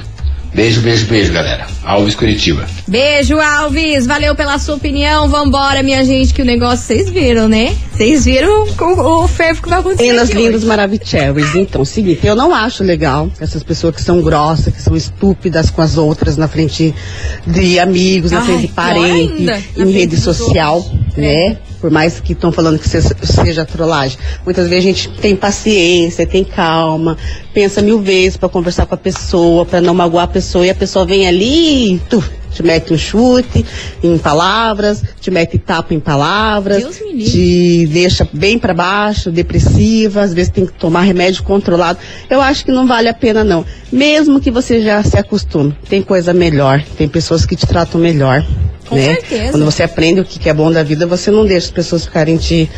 Beijo, 0.53 0.81
beijo, 0.81 1.05
beijo, 1.05 1.31
galera. 1.31 1.67
Alves 1.83 2.15
Curitiba. 2.15 2.67
Beijo, 2.87 3.39
Alves. 3.39 4.05
Valeu 4.05 4.35
pela 4.35 4.57
sua 4.57 4.75
opinião. 4.75 5.27
Vambora, 5.27 5.83
minha 5.83 6.03
gente, 6.03 6.33
que 6.33 6.41
o 6.41 6.45
negócio 6.45 6.85
vocês 6.85 7.09
viram, 7.09 7.47
né? 7.47 7.75
Vocês 7.91 8.25
viram 8.25 8.65
o, 8.65 9.23
o 9.23 9.27
fervo 9.27 9.61
que 9.61 9.69
vai 9.69 9.79
acontecer. 9.79 10.17
Aqui 10.17 10.33
lindas 10.33 10.63
maravilhosas. 10.63 11.55
Então, 11.55 11.85
seguinte, 11.85 12.25
eu 12.25 12.35
não 12.35 12.53
acho 12.53 12.83
legal 12.83 13.31
essas 13.39 13.63
pessoas 13.63 13.95
que 13.95 14.01
são 14.01 14.21
grossas, 14.21 14.73
que 14.73 14.81
são 14.81 14.95
estúpidas 14.95 15.69
com 15.69 15.81
as 15.81 15.97
outras 15.97 16.35
na 16.35 16.47
frente 16.47 16.93
de 17.45 17.79
amigos, 17.79 18.31
na 18.31 18.39
Ai, 18.39 18.45
frente 18.45 18.61
de 18.61 18.67
parentes, 18.69 19.39
ainda, 19.39 19.63
em 19.77 19.91
rede 19.91 20.17
social, 20.17 20.77
outros. 20.77 21.17
É. 21.17 21.57
Por 21.79 21.89
mais 21.89 22.19
que 22.19 22.33
estão 22.33 22.51
falando 22.51 22.77
que 22.77 22.89
seja, 22.89 23.65
trollagem. 23.65 24.17
Muitas 24.43 24.67
vezes 24.67 24.83
a 24.83 24.87
gente 24.87 25.09
tem 25.21 25.35
paciência, 25.35 26.27
tem 26.27 26.43
calma, 26.43 27.17
pensa 27.53 27.81
mil 27.81 28.01
vezes 28.01 28.35
para 28.35 28.49
conversar 28.49 28.85
com 28.85 28.95
a 28.95 28.97
pessoa, 28.97 29.65
para 29.65 29.79
não 29.79 29.93
magoar 29.93 30.25
a 30.25 30.27
pessoa, 30.27 30.65
e 30.65 30.69
a 30.69 30.75
pessoa 30.75 31.05
vem 31.05 31.27
ali 31.27 31.95
e 31.95 31.99
tu, 32.09 32.23
te 32.51 32.63
mete 32.63 32.93
um 32.93 32.97
chute 32.97 33.65
em 34.03 34.17
palavras, 34.17 35.03
te 35.21 35.31
mete 35.31 35.57
tapa 35.57 35.93
em 35.93 35.99
palavras, 35.99 36.97
te 36.97 37.87
deixa 37.87 38.27
bem 38.33 38.57
para 38.59 38.73
baixo, 38.73 39.31
depressiva, 39.31 40.21
às 40.21 40.33
vezes 40.33 40.51
tem 40.51 40.65
que 40.65 40.73
tomar 40.73 41.01
remédio 41.01 41.43
controlado. 41.43 41.99
Eu 42.29 42.41
acho 42.41 42.65
que 42.65 42.71
não 42.71 42.87
vale 42.87 43.07
a 43.07 43.13
pena 43.13 43.43
não. 43.43 43.65
Mesmo 43.91 44.39
que 44.39 44.51
você 44.51 44.81
já 44.81 45.01
se 45.03 45.17
acostume, 45.17 45.75
tem 45.87 46.01
coisa 46.01 46.33
melhor, 46.33 46.83
tem 46.97 47.07
pessoas 47.07 47.45
que 47.45 47.55
te 47.55 47.65
tratam 47.65 48.01
melhor. 48.01 48.45
Com 48.89 48.95
né? 48.95 49.03
certeza. 49.15 49.51
Quando 49.51 49.65
você 49.65 49.83
aprende 49.83 50.19
o 50.21 50.25
que 50.25 50.49
é 50.49 50.53
bom 50.53 50.71
da 50.71 50.81
vida, 50.83 51.05
você 51.05 51.29
não 51.31 51.45
deixa 51.45 51.67
as 51.67 51.71
pessoas 51.71 52.05
ficarem 52.05 52.37
te 52.37 52.69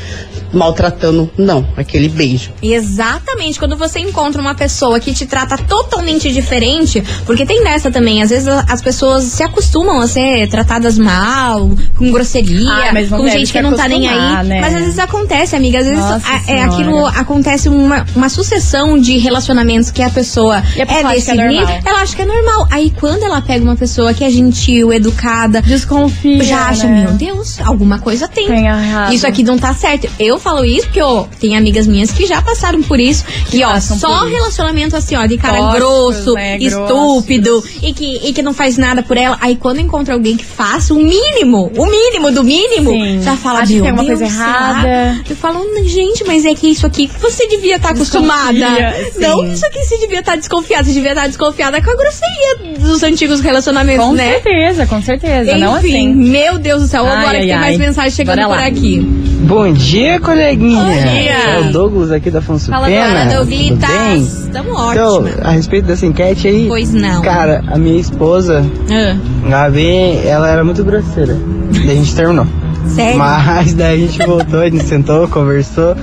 maltratando, 0.54 1.32
não. 1.38 1.66
Aquele 1.78 2.10
beijo. 2.10 2.52
Exatamente, 2.62 3.58
quando 3.58 3.78
você 3.78 4.00
encontra 4.00 4.42
uma 4.42 4.54
pessoa 4.54 5.00
que 5.00 5.14
te 5.14 5.26
trata 5.26 5.58
totalmente 5.58 6.32
diferente, 6.32 7.02
porque 7.26 7.46
tem 7.46 7.64
dessa 7.64 7.90
também, 7.90 8.22
às 8.22 8.30
vezes 8.30 8.48
as 8.48 8.82
pessoas 8.82 9.24
se 9.24 9.44
acostumam 9.44 10.02
a 10.02 10.08
ser 10.08 10.48
tratadas 10.50 10.98
mal, 10.98 11.70
com 11.98 12.12
grosseria, 12.12 12.70
Ah, 12.70 13.08
com 13.10 13.28
gente 13.30 13.52
que 13.52 13.62
não 13.62 13.74
tá 13.74 13.88
nem 13.88 14.08
aí. 14.08 14.46
né? 14.48 14.60
Mas 14.62 14.76
às 14.76 14.84
vezes 14.84 15.00
acontece, 15.00 15.56
amiga, 15.56 15.80
às 15.80 15.86
vezes 15.86 16.04
a- 16.04 16.22
é 16.36 16.40
Senhora. 16.40 16.66
aquilo 16.74 17.06
acontece 17.06 17.70
uma, 17.70 18.06
uma 18.16 18.30
sucessão 18.30 18.98
de 19.00 19.18
relacionamentos 19.18 19.90
que 19.92 20.02
a 20.02 20.10
pessoa, 20.10 20.62
E 20.76 20.82
a 20.82 20.86
pessoa 20.86 21.02
é 21.02 21.06
acha 21.06 21.16
desse 21.16 21.32
é 21.32 21.48
nível, 21.48 21.80
ela 21.86 22.02
acha 22.02 22.16
que 22.16 22.22
é 22.22 22.26
normal. 22.26 22.68
Aí 22.70 22.92
quando 23.00 23.24
ela 23.24 23.42
pega 23.42 23.64
uma 23.64 23.76
pessoa 23.76 24.14
que 24.14 24.24
é 24.24 24.30
gentil, 24.30 24.92
educada, 24.92 25.62
Desconfia. 26.08 26.44
já 26.44 26.68
acha, 26.68 26.88
né? 26.88 27.06
meu 27.06 27.14
Deus, 27.14 27.60
alguma 27.62 28.00
coisa 28.00 28.28
tem. 28.28 28.48
Tem. 28.48 28.66
Isso 29.14 29.28
aqui 29.28 29.44
não 29.44 29.58
tá 29.58 29.74
certo. 29.74 30.10
Eu 30.20 30.40
falo 30.40 30.64
isso 30.66 30.86
porque, 30.88 31.02
ó, 31.02 31.26
tem 31.40 31.56
amigas 31.56 31.88
minhas 31.88 32.12
que 32.12 32.26
já 32.26 32.42
passaram 32.42 32.82
por 32.84 33.00
isso. 33.00 33.24
Que, 33.50 33.64
ó, 33.64 33.80
só 33.80 34.26
relacionamento 34.26 34.96
assim, 34.96 35.16
ó, 35.16 35.26
de 35.26 35.38
cara 35.38 35.74
grosso, 35.76 36.34
né, 36.34 36.58
estúpido 36.58 37.64
e 37.82 37.94
que, 37.94 38.20
e 38.28 38.34
que 38.34 38.42
não 38.42 38.54
faz 38.54 38.78
nada 38.78 39.04
por 39.04 39.18
ela. 39.18 39.38
Aí 39.42 39.56
quando 39.56 39.80
encontra 39.80 40.14
alguém 40.14 40.38
que 40.38 40.46
faça 40.46 40.94
o 40.94 40.98
mínimo, 40.98 41.72
o 41.78 41.86
mínimo 41.86 42.32
do 42.32 42.44
mínimo, 42.44 42.92
Sim. 42.92 43.22
já 43.22 43.36
fala, 43.36 43.66
que 43.66 43.74
meu 43.74 43.84
tem 43.84 43.90
alguma 43.92 44.08
Deus, 44.08 44.20
coisa 44.20 44.34
errada. 44.34 45.22
Eu 45.30 45.36
falo, 45.36 45.64
gente, 45.86 46.24
mas 46.26 46.46
é 46.46 46.54
que 46.54 46.68
isso 46.68 46.86
aqui 46.86 47.10
você 47.20 47.48
devia 47.48 47.76
estar 47.78 47.90
acostumada. 47.90 48.54
Desconfia, 48.54 49.12
sim. 49.14 49.20
Não, 49.20 49.44
isso 49.52 49.66
aqui 49.66 49.84
você 49.84 49.98
devia 49.98 50.20
estar 50.20 50.36
desconfiada. 50.36 50.84
Você 50.84 50.94
devia 50.94 51.12
estar 51.12 51.28
desconfiada 51.28 51.82
com 51.82 51.90
a 51.92 51.96
grosseria 51.96 52.80
dos 52.80 53.04
antigos 53.04 53.40
relacionamentos, 53.42 54.06
Com 54.06 54.14
né? 54.14 54.34
certeza, 54.34 54.86
com 54.86 55.02
certeza. 55.02 55.58
não 55.58 55.78
Enfim, 55.78 55.91
assim. 55.98 56.14
meu 56.16 56.58
Deus 56.60 56.82
do 56.84 56.88
céu, 56.88 57.06
Ai, 57.06 57.12
agora 57.18 57.32
que 57.32 57.38
ai, 57.38 57.48
tem 57.48 57.58
mais 57.60 57.80
ai. 57.80 57.88
mensagem 57.88 58.12
chegando 58.12 58.36
Bora 58.38 58.50
por 58.50 58.56
lá. 58.58 58.66
aqui. 58.68 59.00
Bom 59.44 59.74
dia, 59.74 60.20
coleguinha. 60.20 60.84
Bom 60.84 60.92
dia. 60.92 61.32
É 61.32 61.60
o 61.60 61.72
Douglas 61.72 62.12
aqui 62.12 62.30
da 62.30 62.40
Afonso 62.40 62.70
Fala 62.70 62.88
Pena. 62.88 63.32
Tudo 63.36 63.46
bem? 63.48 63.70
Douglitas. 63.76 64.50
Tamo 64.54 64.92
Então, 64.92 65.26
a 65.42 65.52
respeito 65.52 65.86
dessa 65.88 66.06
enquete 66.06 66.48
aí, 66.48 66.66
Pois 66.68 66.94
não. 66.94 67.22
cara, 67.22 67.64
a 67.68 67.78
minha 67.78 68.00
esposa, 68.00 68.64
Ah, 68.90 69.16
Gabi, 69.50 70.20
ela 70.26 70.48
era 70.50 70.64
muito 70.64 70.84
grosseira. 70.84 71.36
Daí 71.74 71.92
a 71.92 71.96
gente 71.96 72.16
terminou. 72.16 72.46
sério? 72.88 73.18
Mas 73.18 73.74
daí 73.74 74.04
a 74.04 74.08
gente 74.08 74.26
voltou, 74.26 74.62
a 74.62 74.70
gente 74.70 74.84
sentou, 74.84 75.28
conversou. 75.28 75.96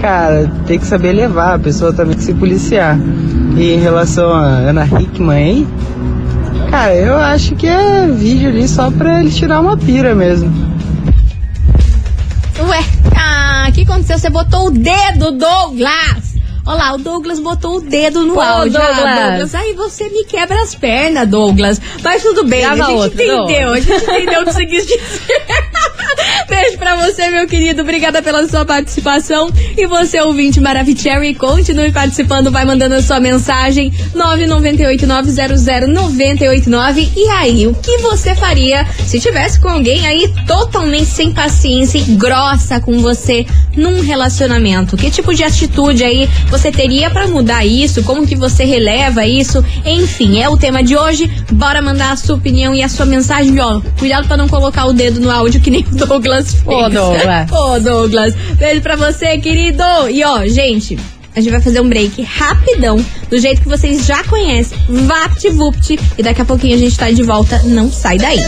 Cara, 0.00 0.50
tem 0.66 0.78
que 0.78 0.86
saber 0.86 1.12
levar, 1.12 1.54
a 1.54 1.58
pessoa 1.58 1.92
também 1.92 2.12
tem 2.14 2.18
que 2.18 2.24
se 2.24 2.34
policiar. 2.34 2.98
E 3.56 3.72
em 3.74 3.78
relação 3.78 4.30
a 4.32 4.42
Ana 4.46 4.84
Hickman 4.86 5.36
aí, 5.36 5.66
cara, 6.76 6.94
eu 6.94 7.16
acho 7.16 7.56
que 7.56 7.66
é 7.66 8.06
vídeo 8.06 8.50
ali 8.50 8.68
só 8.68 8.90
pra 8.90 9.20
ele 9.20 9.30
tirar 9.30 9.62
uma 9.62 9.78
pira 9.78 10.14
mesmo. 10.14 10.52
Ué, 12.58 12.84
ah, 13.18 13.66
o 13.68 13.72
que 13.72 13.80
aconteceu? 13.80 14.18
Você 14.18 14.28
botou 14.28 14.66
o 14.66 14.70
dedo, 14.70 15.32
Douglas! 15.32 16.36
Olha 16.66 16.78
lá, 16.78 16.94
o 16.94 16.98
Douglas 16.98 17.40
botou 17.40 17.76
o 17.76 17.80
dedo 17.80 18.26
no 18.26 18.34
Pô, 18.34 18.40
áudio. 18.40 18.78
Ah, 18.78 19.30
Douglas. 19.30 19.54
Aí 19.54 19.72
você 19.72 20.08
me 20.10 20.24
quebra 20.24 20.60
as 20.60 20.74
pernas, 20.74 21.26
Douglas. 21.28 21.80
Mas 22.02 22.22
tudo 22.22 22.44
bem, 22.44 22.60
Grava 22.60 22.82
a 22.82 22.86
gente 22.88 22.96
outro, 22.96 23.22
entendeu. 23.22 23.36
Douglas. 23.38 23.72
A 23.72 23.80
gente 23.80 24.04
entendeu 24.04 24.40
o 24.40 24.44
que 24.44 24.52
você 24.52 24.66
quis 24.66 24.86
dizer. 24.86 25.46
Beijo 26.48 26.78
pra 26.78 26.94
você, 26.94 27.28
meu 27.28 27.44
querido. 27.46 27.82
Obrigada 27.82 28.22
pela 28.22 28.48
sua 28.48 28.64
participação. 28.64 29.50
E 29.76 29.84
você, 29.86 30.20
ouvinte 30.20 30.60
Maravicherry, 30.60 31.34
continue 31.34 31.90
participando. 31.90 32.52
Vai 32.52 32.64
mandando 32.64 32.94
a 32.94 33.02
sua 33.02 33.18
mensagem. 33.18 33.92
998900989. 34.14 37.10
E 37.16 37.28
aí, 37.30 37.66
o 37.66 37.74
que 37.74 37.98
você 37.98 38.32
faria 38.34 38.86
se 39.06 39.18
tivesse 39.18 39.58
com 39.58 39.68
alguém 39.68 40.06
aí 40.06 40.32
totalmente 40.46 41.06
sem 41.06 41.32
paciência 41.32 41.98
e 41.98 42.02
grossa 42.14 42.78
com 42.80 43.00
você 43.00 43.44
num 43.76 44.00
relacionamento? 44.00 44.96
Que 44.96 45.10
tipo 45.10 45.34
de 45.34 45.42
atitude 45.42 46.04
aí 46.04 46.30
você 46.48 46.70
teria 46.70 47.10
pra 47.10 47.26
mudar 47.26 47.66
isso? 47.66 48.04
Como 48.04 48.24
que 48.26 48.36
você 48.36 48.64
releva 48.64 49.26
isso? 49.26 49.64
Enfim, 49.84 50.40
é 50.40 50.48
o 50.48 50.56
tema 50.56 50.80
de 50.82 50.96
hoje. 50.96 51.28
Bora 51.50 51.82
mandar 51.82 52.12
a 52.12 52.16
sua 52.16 52.36
opinião 52.36 52.72
e 52.72 52.84
a 52.84 52.88
sua 52.88 53.04
mensagem. 53.04 53.60
Ó, 53.60 53.80
cuidado 53.98 54.28
pra 54.28 54.36
não 54.36 54.46
colocar 54.48 54.86
o 54.86 54.92
dedo 54.92 55.18
no 55.20 55.28
áudio 55.30 55.60
que 55.60 55.70
nem 55.70 55.80
o 55.80 55.96
Douglas 55.96 56.35
fez. 56.44 56.66
Ô, 56.66 56.88
Douglas. 56.88 57.50
Ô, 57.52 57.80
Douglas. 57.80 58.34
Beijo 58.58 58.80
pra 58.80 58.96
você, 58.96 59.38
querido. 59.38 59.82
E 60.10 60.24
ó, 60.24 60.46
gente. 60.46 60.98
A 61.34 61.40
gente 61.40 61.50
vai 61.50 61.60
fazer 61.60 61.82
um 61.82 61.88
break 61.88 62.22
rapidão, 62.22 62.96
do 63.28 63.38
jeito 63.38 63.60
que 63.60 63.68
vocês 63.68 64.06
já 64.06 64.24
conhecem, 64.24 64.78
VaptVupt. 64.88 65.98
E 66.16 66.22
daqui 66.22 66.40
a 66.40 66.46
pouquinho 66.46 66.74
a 66.74 66.78
gente 66.78 66.96
tá 66.96 67.10
de 67.10 67.22
volta, 67.22 67.60
não 67.64 67.92
sai 67.92 68.16
daí. 68.16 68.40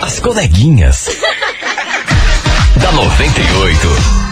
As 0.00 0.20
coleguinhas. 0.20 1.08
da 2.80 2.92
98. 2.92 4.31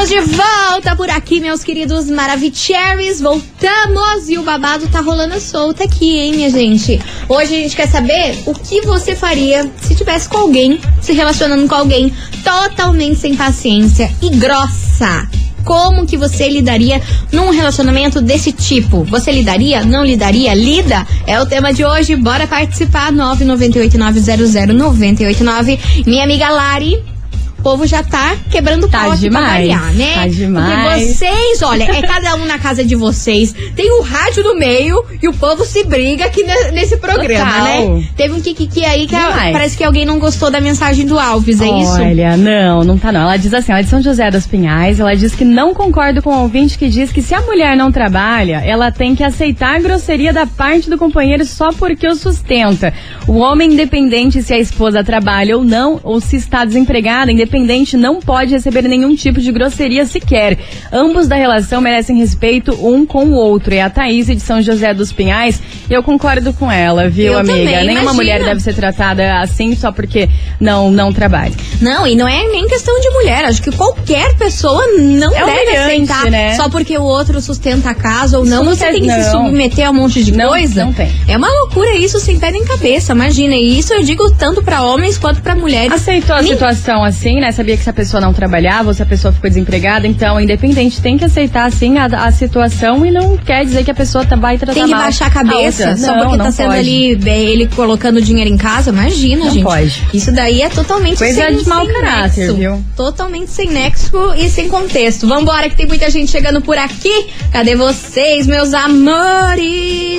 Estamos 0.00 0.10
de 0.10 0.20
volta 0.36 0.94
por 0.94 1.10
aqui, 1.10 1.40
meus 1.40 1.64
queridos 1.64 2.08
Maravicheries. 2.08 3.20
Voltamos 3.20 4.28
e 4.28 4.38
o 4.38 4.44
babado 4.44 4.86
tá 4.86 5.00
rolando 5.00 5.40
solto 5.40 5.82
aqui, 5.82 6.20
hein, 6.20 6.36
minha 6.36 6.50
gente? 6.50 7.00
Hoje 7.28 7.56
a 7.56 7.58
gente 7.58 7.74
quer 7.74 7.88
saber 7.88 8.38
o 8.46 8.54
que 8.54 8.82
você 8.82 9.16
faria 9.16 9.68
se 9.80 9.96
tivesse 9.96 10.28
com 10.28 10.38
alguém, 10.38 10.78
se 11.00 11.12
relacionando 11.12 11.66
com 11.66 11.74
alguém 11.74 12.14
totalmente 12.44 13.18
sem 13.18 13.34
paciência 13.34 14.08
e 14.22 14.30
grossa. 14.30 15.28
Como 15.64 16.06
que 16.06 16.16
você 16.16 16.48
lidaria 16.48 17.02
num 17.32 17.50
relacionamento 17.50 18.20
desse 18.20 18.52
tipo? 18.52 19.02
Você 19.02 19.32
lidaria? 19.32 19.84
Não 19.84 20.04
lidaria? 20.04 20.54
Lida? 20.54 21.04
É 21.26 21.40
o 21.40 21.46
tema 21.46 21.74
de 21.74 21.84
hoje. 21.84 22.14
Bora 22.14 22.46
participar. 22.46 23.12
998900989. 23.12 26.06
Minha 26.06 26.22
amiga 26.22 26.50
Lari. 26.50 27.17
O 27.58 27.62
povo 27.62 27.86
já 27.86 28.02
tá 28.04 28.36
quebrando 28.50 28.88
Tá 28.88 29.00
pau 29.00 29.10
aqui 29.12 29.28
pra 29.28 29.40
demais, 29.40 29.52
variar, 29.68 29.92
né? 29.94 30.14
tá 30.14 30.26
demais. 30.28 30.92
Porque 31.02 31.12
vocês, 31.14 31.62
olha, 31.62 31.84
é 31.84 32.00
cada 32.02 32.36
um 32.36 32.44
na 32.46 32.58
casa 32.58 32.84
de 32.84 32.94
vocês. 32.94 33.52
Tem 33.74 33.90
o 33.98 34.02
rádio 34.02 34.44
no 34.44 34.56
meio 34.56 35.04
e 35.20 35.26
o 35.28 35.32
povo 35.34 35.64
se 35.64 35.82
briga 35.84 36.24
aqui 36.26 36.44
ne- 36.44 36.70
nesse 36.70 36.96
programa, 36.98 37.52
Total. 37.52 37.64
né? 37.98 38.08
Teve 38.16 38.34
um 38.34 38.40
kikiki 38.40 38.84
aí 38.84 39.06
que 39.08 39.14
a- 39.16 39.28
Demais. 39.28 39.52
parece 39.52 39.76
que 39.76 39.82
alguém 39.84 40.04
não 40.06 40.18
gostou 40.20 40.50
da 40.50 40.60
mensagem 40.60 41.04
do 41.04 41.18
Alves, 41.18 41.60
é 41.60 41.66
isso? 41.68 42.00
Olha, 42.00 42.36
não, 42.36 42.84
não 42.84 42.96
tá 42.96 43.10
não. 43.10 43.22
Ela 43.22 43.36
diz 43.36 43.52
assim, 43.52 43.72
ela 43.72 43.80
é 43.80 43.82
de 43.82 43.90
São 43.90 44.00
José 44.00 44.30
dos 44.30 44.46
Pinhais, 44.46 45.00
ela 45.00 45.14
diz 45.16 45.34
que 45.34 45.44
não 45.44 45.74
concorda 45.74 46.22
com 46.22 46.30
o 46.30 46.42
ouvinte 46.42 46.78
que 46.78 46.88
diz 46.88 47.10
que 47.10 47.20
se 47.20 47.34
a 47.34 47.40
mulher 47.42 47.76
não 47.76 47.90
trabalha, 47.90 48.62
ela 48.64 48.92
tem 48.92 49.14
que 49.16 49.24
aceitar 49.24 49.74
a 49.76 49.80
grosseria 49.80 50.32
da 50.32 50.46
parte 50.46 50.88
do 50.88 50.96
companheiro 50.96 51.44
só 51.44 51.70
porque 51.72 52.06
o 52.06 52.14
sustenta. 52.14 52.94
O 53.26 53.38
homem, 53.38 53.72
independente 53.72 54.42
se 54.42 54.54
a 54.54 54.58
esposa 54.58 55.02
trabalha 55.02 55.56
ou 55.56 55.64
não, 55.64 56.00
ou 56.04 56.20
se 56.20 56.36
está 56.36 56.64
desempregada, 56.64 57.30
independente, 57.32 57.47
não 57.96 58.20
pode 58.20 58.52
receber 58.52 58.82
nenhum 58.82 59.14
tipo 59.14 59.40
de 59.40 59.50
grosseria 59.52 60.04
sequer. 60.06 60.58
Ambos 60.92 61.26
da 61.28 61.36
relação 61.36 61.80
merecem 61.80 62.16
respeito 62.18 62.72
um 62.86 63.04
com 63.06 63.26
o 63.26 63.32
outro. 63.34 63.74
É 63.74 63.80
a 63.82 63.90
Thaís 63.90 64.26
de 64.26 64.40
São 64.40 64.60
José 64.62 64.92
dos 64.94 65.12
Pinhais, 65.12 65.60
e 65.88 65.92
eu 65.94 66.02
concordo 66.02 66.52
com 66.52 66.70
ela, 66.70 67.08
viu, 67.08 67.32
Eu 67.32 67.38
amiga? 67.38 67.52
também, 67.58 67.66
Nenhuma 67.68 67.90
imagina. 67.92 68.12
mulher 68.14 68.44
deve 68.44 68.60
ser 68.60 68.74
tratada 68.74 69.40
assim 69.40 69.74
só 69.74 69.90
porque 69.92 70.28
não, 70.60 70.90
não 70.90 71.12
trabalha. 71.12 71.52
Não, 71.80 72.06
e 72.06 72.14
não 72.14 72.26
é 72.28 72.46
nem 72.48 72.66
questão 72.68 72.98
de 73.00 73.08
mulher. 73.10 73.44
Acho 73.44 73.62
que 73.62 73.70
qualquer 73.72 74.34
pessoa 74.36 74.84
não 74.98 75.34
É 75.34 75.44
deve 75.44 75.76
aceitar 75.76 76.30
né? 76.30 76.54
só 76.56 76.68
porque 76.68 76.96
o 76.98 77.02
outro 77.02 77.40
sustenta 77.40 77.90
a 77.90 77.94
casa 77.94 78.38
ou 78.38 78.44
não. 78.44 78.64
Você 78.64 78.86
tem- 78.92 79.02
que 79.02 79.10
se 79.10 79.32
não. 79.32 79.46
submeter 79.46 79.86
a 79.86 79.90
um 79.90 79.94
monte 79.94 80.22
de 80.22 80.32
Não, 80.32 80.48
coisa. 80.48 80.84
não 80.84 80.92
tem. 80.92 81.10
É 81.26 81.36
uma 81.36 81.48
loucura 81.48 81.94
isso 81.96 82.18
sem 82.20 82.38
pé 82.38 82.50
nem 82.50 82.64
cabeça. 82.64 83.12
Imagina. 83.12 83.54
E 83.54 83.78
isso 83.78 83.92
eu 83.94 84.02
digo 84.02 84.30
tanto 84.34 84.62
pra 84.62 84.82
homens 84.82 85.16
quanto 85.18 85.40
pra 85.40 85.54
mulheres. 85.54 85.92
Aceitou 85.92 86.34
a 86.36 86.42
Nem- 86.42 86.52
situação 86.52 87.02
assim, 87.04 87.37
né? 87.40 87.52
Sabia 87.52 87.76
que 87.76 87.82
se 87.82 87.90
a 87.90 87.92
pessoa 87.92 88.20
não 88.20 88.32
trabalhava 88.32 88.88
ou 88.88 88.94
se 88.94 89.02
a 89.02 89.06
pessoa 89.06 89.32
ficou 89.32 89.48
desempregada, 89.48 90.06
então, 90.06 90.40
independente, 90.40 91.00
tem 91.00 91.16
que 91.18 91.24
aceitar 91.24 91.66
assim 91.66 91.98
a, 91.98 92.06
a 92.06 92.32
situação 92.32 93.04
e 93.04 93.10
não 93.10 93.36
quer 93.36 93.64
dizer 93.64 93.84
que 93.84 93.90
a 93.90 93.94
pessoa 93.94 94.24
tá- 94.24 94.36
vai 94.36 94.56
tratar 94.58 94.74
Tem 94.74 94.84
que 94.84 94.90
mal 94.90 95.02
baixar 95.02 95.26
a 95.26 95.30
cabeça 95.30 95.88
outra. 95.90 95.96
só 95.96 96.06
não, 96.14 96.22
porque 96.22 96.36
não 96.36 96.44
tá 96.46 96.52
sendo 96.52 96.68
pode. 96.68 96.78
ali 96.80 97.16
bem, 97.16 97.46
ele 97.48 97.66
colocando 97.68 98.20
dinheiro 98.20 98.50
em 98.50 98.56
casa. 98.56 98.90
Imagina, 98.90 99.44
Não 99.46 99.50
gente. 99.52 99.64
pode. 99.64 100.06
Isso 100.14 100.32
daí 100.32 100.62
é 100.62 100.68
totalmente 100.68 101.18
Coisa 101.18 101.44
sem, 101.46 101.56
de 101.56 101.68
mau 101.68 101.84
sem 101.84 101.94
caráter, 101.94 102.40
nexo. 102.40 102.54
viu? 102.56 102.84
Totalmente 102.96 103.50
sem 103.50 103.68
nexo 103.68 104.34
e 104.36 104.48
sem 104.48 104.68
contexto. 104.68 105.26
Vambora, 105.26 105.68
que 105.68 105.76
tem 105.76 105.86
muita 105.86 106.08
gente 106.10 106.30
chegando 106.30 106.60
por 106.60 106.76
aqui. 106.78 107.26
Cadê 107.52 107.74
vocês, 107.76 108.46
meus 108.46 108.72
amores? 108.74 110.18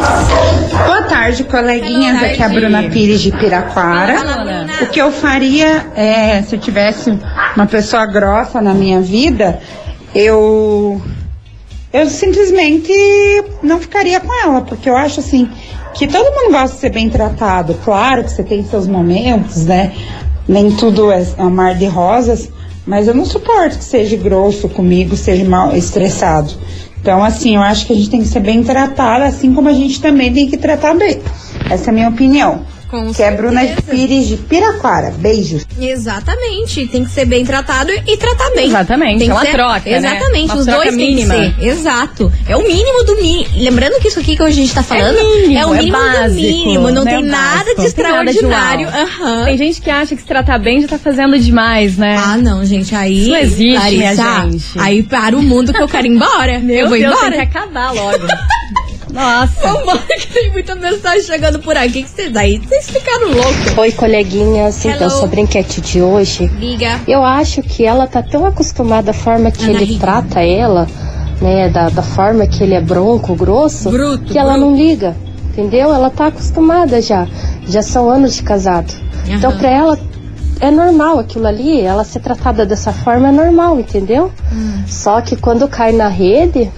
Boa 0.85 1.01
tarde, 1.03 1.43
coleguinhas. 1.43 2.17
Boa 2.17 2.25
Aqui 2.31 2.41
é 2.41 2.45
a 2.45 2.49
tarde. 2.49 2.55
Bruna 2.59 2.83
Pires 2.89 3.21
de 3.21 3.31
Piraquara. 3.31 4.17
Fala, 4.17 4.35
Bruna. 4.43 4.73
O 4.81 4.87
que 4.87 5.01
eu 5.01 5.11
faria 5.11 5.87
é, 5.95 6.41
se 6.43 6.55
eu 6.55 6.59
tivesse 6.59 7.08
uma 7.55 7.65
pessoa 7.65 8.05
grossa 8.05 8.61
na 8.61 8.73
minha 8.73 9.01
vida, 9.01 9.59
eu 10.13 11.01
eu 11.91 12.07
simplesmente 12.07 12.93
não 13.63 13.79
ficaria 13.79 14.19
com 14.19 14.31
ela, 14.43 14.61
porque 14.61 14.89
eu 14.89 14.95
acho 14.95 15.19
assim 15.19 15.49
que 15.93 16.07
todo 16.07 16.31
mundo 16.31 16.51
gosta 16.51 16.75
de 16.75 16.81
ser 16.81 16.91
bem 16.91 17.09
tratado. 17.09 17.73
Claro 17.83 18.23
que 18.23 18.31
você 18.31 18.43
tem 18.43 18.63
seus 18.63 18.87
momentos, 18.87 19.65
né? 19.65 19.91
Nem 20.47 20.71
tudo 20.71 21.11
é 21.11 21.25
é 21.37 21.43
mar 21.43 21.75
de 21.75 21.85
rosas, 21.85 22.49
mas 22.85 23.07
eu 23.07 23.13
não 23.13 23.25
suporto 23.25 23.77
que 23.77 23.83
seja 23.83 24.15
grosso 24.15 24.69
comigo, 24.69 25.15
seja 25.15 25.43
mal 25.45 25.75
estressado. 25.75 26.53
Então, 27.01 27.23
assim, 27.23 27.55
eu 27.55 27.61
acho 27.61 27.85
que 27.85 27.93
a 27.93 27.95
gente 27.95 28.09
tem 28.09 28.21
que 28.21 28.27
ser 28.27 28.41
bem 28.41 28.63
tratada, 28.63 29.25
assim 29.25 29.53
como 29.53 29.69
a 29.69 29.73
gente 29.73 30.01
também 30.01 30.33
tem 30.33 30.47
que 30.49 30.57
tratar 30.57 30.93
bem. 30.95 31.21
Essa 31.69 31.89
é 31.89 31.91
a 31.91 31.93
minha 31.93 32.09
opinião. 32.09 32.61
Com 32.89 33.13
que 33.13 33.21
é 33.21 33.31
Bruna 33.31 33.61
certeza. 33.61 33.91
Pires 33.91 34.27
de 34.27 34.37
Piraquara. 34.37 35.11
Beijos. 35.17 35.65
Exatamente, 35.79 36.87
tem 36.87 37.03
que 37.03 37.11
ser 37.11 37.25
bem 37.25 37.45
tratado 37.45 37.91
e 37.91 38.17
tratar 38.17 38.49
bem. 38.51 38.67
Exatamente, 38.67 39.19
Tem 39.19 39.27
que 39.27 39.31
é 39.31 39.33
uma 39.33 39.45
ser- 39.45 39.51
troca, 39.51 39.89
né? 39.89 39.97
Exatamente, 39.97 40.45
Uma 40.51 40.55
os 40.55 40.65
troca 40.65 40.81
dois 40.83 40.95
mínima. 40.95 41.33
têm 41.35 41.51
que 41.53 41.59
ser. 41.61 41.67
Exato. 41.67 42.31
É 42.47 42.55
o 42.57 42.63
mínimo 42.63 43.03
do 43.03 43.15
mínimo. 43.17 43.49
Lembrando 43.55 43.99
que 44.01 44.07
isso 44.07 44.19
aqui 44.19 44.35
que 44.35 44.41
a 44.41 44.49
gente 44.49 44.73
tá 44.73 44.81
falando 44.81 45.15
mínimo, 45.17 45.67
o 45.69 45.73
é 45.75 45.77
mínimo 45.79 45.97
do 45.97 46.03
básico, 46.03 46.33
mínimo. 46.41 46.91
Não 46.91 47.03
né? 47.03 47.11
tem 47.11 47.19
O 47.23 47.25
nada 47.25 47.75
de 47.75 47.81
Não 47.83 47.91
tem 47.91 48.03
nada 48.03 48.31
de 48.31 48.37
extraordinário. 48.39 48.87
Aham. 48.89 49.45
Tem 49.45 49.57
gente 49.57 49.81
que 49.81 49.89
acha 49.89 50.15
que 50.15 50.21
se 50.21 50.27
tratar 50.27 50.57
bem 50.57 50.81
já 50.81 50.87
tá 50.87 50.97
fazendo 50.97 51.37
demais, 51.37 51.95
né? 51.97 52.15
Ah, 52.17 52.37
não, 52.37 52.65
gente, 52.65 52.95
aí. 52.95 53.19
Isso 53.21 53.29
não 53.29 53.37
existe, 53.37 53.73
Larissa, 53.77 54.23
minha 54.23 54.51
gente. 54.51 54.79
Aí 54.79 55.03
para 55.03 55.37
o 55.37 55.43
mundo 55.43 55.71
que 55.71 55.81
eu 55.81 55.87
quero 55.87 56.07
ir 56.07 56.11
embora. 56.11 56.59
Meu 56.59 56.75
eu 56.75 56.89
vou 56.89 56.97
Deus, 56.97 57.13
embora. 57.13 57.37
tem 57.37 57.47
que 57.47 57.57
acabar 57.57 57.91
logo. 57.93 58.17
Nossa. 59.11 59.61
Vambora, 59.73 59.99
que 60.19 60.27
tem 60.27 60.51
muita 60.51 60.75
mensagem 60.75 61.23
chegando 61.23 61.59
por 61.59 61.75
aqui. 61.75 62.03
Que 62.03 62.09
vocês 62.09 62.35
aí, 62.35 62.59
vocês 62.59 62.89
ficaram 62.89 63.27
loucos. 63.31 63.77
Oi, 63.77 63.91
coleguinhas. 63.91 64.85
Então, 64.85 65.07
Hello. 65.07 65.19
sobre 65.19 65.39
a 65.41 65.43
enquete 65.43 65.81
de 65.81 66.01
hoje, 66.01 66.47
Liga. 66.59 66.99
eu 67.07 67.23
acho 67.23 67.61
que 67.63 67.85
ela 67.85 68.05
tá 68.07 68.21
tão 68.21 68.45
acostumada 68.45 69.11
à 69.11 69.13
forma 69.13 69.51
que 69.51 69.63
Ana 69.63 69.73
ele 69.73 69.85
Rita. 69.93 69.99
trata 70.05 70.41
ela, 70.41 70.87
né, 71.41 71.69
da, 71.69 71.89
da 71.89 72.03
forma 72.03 72.45
que 72.45 72.63
ele 72.63 72.75
é 72.75 72.81
bronco, 72.81 73.33
grosso, 73.35 73.89
Bruto, 73.89 74.25
que 74.25 74.37
ela 74.37 74.53
bruto. 74.53 74.67
não 74.67 74.75
liga, 74.77 75.15
entendeu? 75.49 75.93
Ela 75.93 76.09
tá 76.09 76.27
acostumada 76.27 77.01
já. 77.01 77.27
Já 77.67 77.81
são 77.81 78.09
anos 78.09 78.35
de 78.35 78.43
casado. 78.43 78.93
Então, 79.27 79.49
Aham. 79.51 79.59
pra 79.59 79.69
ela 79.69 79.99
é 80.59 80.69
normal 80.71 81.19
aquilo 81.19 81.47
ali, 81.47 81.81
ela 81.81 82.03
ser 82.03 82.19
tratada 82.19 82.65
dessa 82.65 82.91
forma 82.91 83.29
é 83.29 83.31
normal, 83.31 83.79
entendeu? 83.79 84.31
Hum. 84.51 84.83
Só 84.87 85.21
que 85.21 85.35
quando 85.35 85.67
cai 85.67 85.91
na 85.93 86.07
rede, 86.09 86.69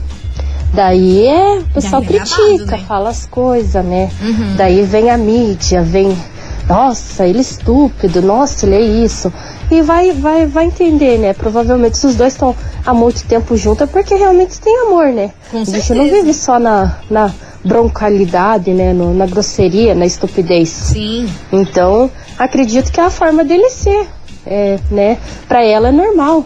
daí 0.74 1.28
é, 1.28 1.60
o 1.60 1.74
pessoal 1.74 2.02
critica, 2.02 2.78
né? 2.78 2.84
fala 2.88 3.10
as 3.10 3.26
coisas, 3.26 3.84
né? 3.86 4.10
Uhum. 4.22 4.56
Daí 4.56 4.84
vem 4.84 5.10
a 5.10 5.18
mídia, 5.18 5.82
vem, 5.82 6.18
nossa, 6.68 7.26
ele 7.28 7.40
é 7.40 7.42
estúpido, 7.42 8.22
nossa, 8.22 8.66
ele 8.66 8.76
é 8.76 8.82
isso. 8.82 9.32
E 9.70 9.82
vai, 9.82 10.12
vai, 10.12 10.46
vai 10.46 10.66
entender, 10.66 11.18
né? 11.18 11.34
Provavelmente 11.34 11.98
se 11.98 12.06
os 12.06 12.16
dois 12.16 12.34
estão 12.34 12.56
há 12.86 12.94
muito 12.94 13.24
tempo 13.26 13.56
juntos 13.56 13.84
é 13.84 13.86
porque 13.86 14.16
realmente 14.16 14.60
tem 14.60 14.80
amor, 14.88 15.08
né? 15.08 15.32
Com 15.50 15.58
a 15.58 15.64
gente 15.64 15.72
certeza. 15.82 15.96
não 15.96 16.10
vive 16.10 16.34
só 16.34 16.60
na, 16.60 16.98
na 17.10 17.32
broncalidade, 17.64 18.72
né? 18.74 18.94
No- 18.94 19.14
na 19.14 19.26
grosseria, 19.26 19.94
na 19.96 20.06
estupidez. 20.06 20.70
Sim. 20.70 21.28
Então, 21.52 22.10
acredito 22.38 22.92
que 22.92 23.00
é 23.00 23.04
a 23.06 23.10
forma 23.10 23.44
dele 23.44 23.70
ser, 23.70 24.08
é, 24.46 24.78
né? 24.90 25.18
Pra 25.48 25.64
ela 25.64 25.90
é 25.90 25.92
normal. 25.92 26.46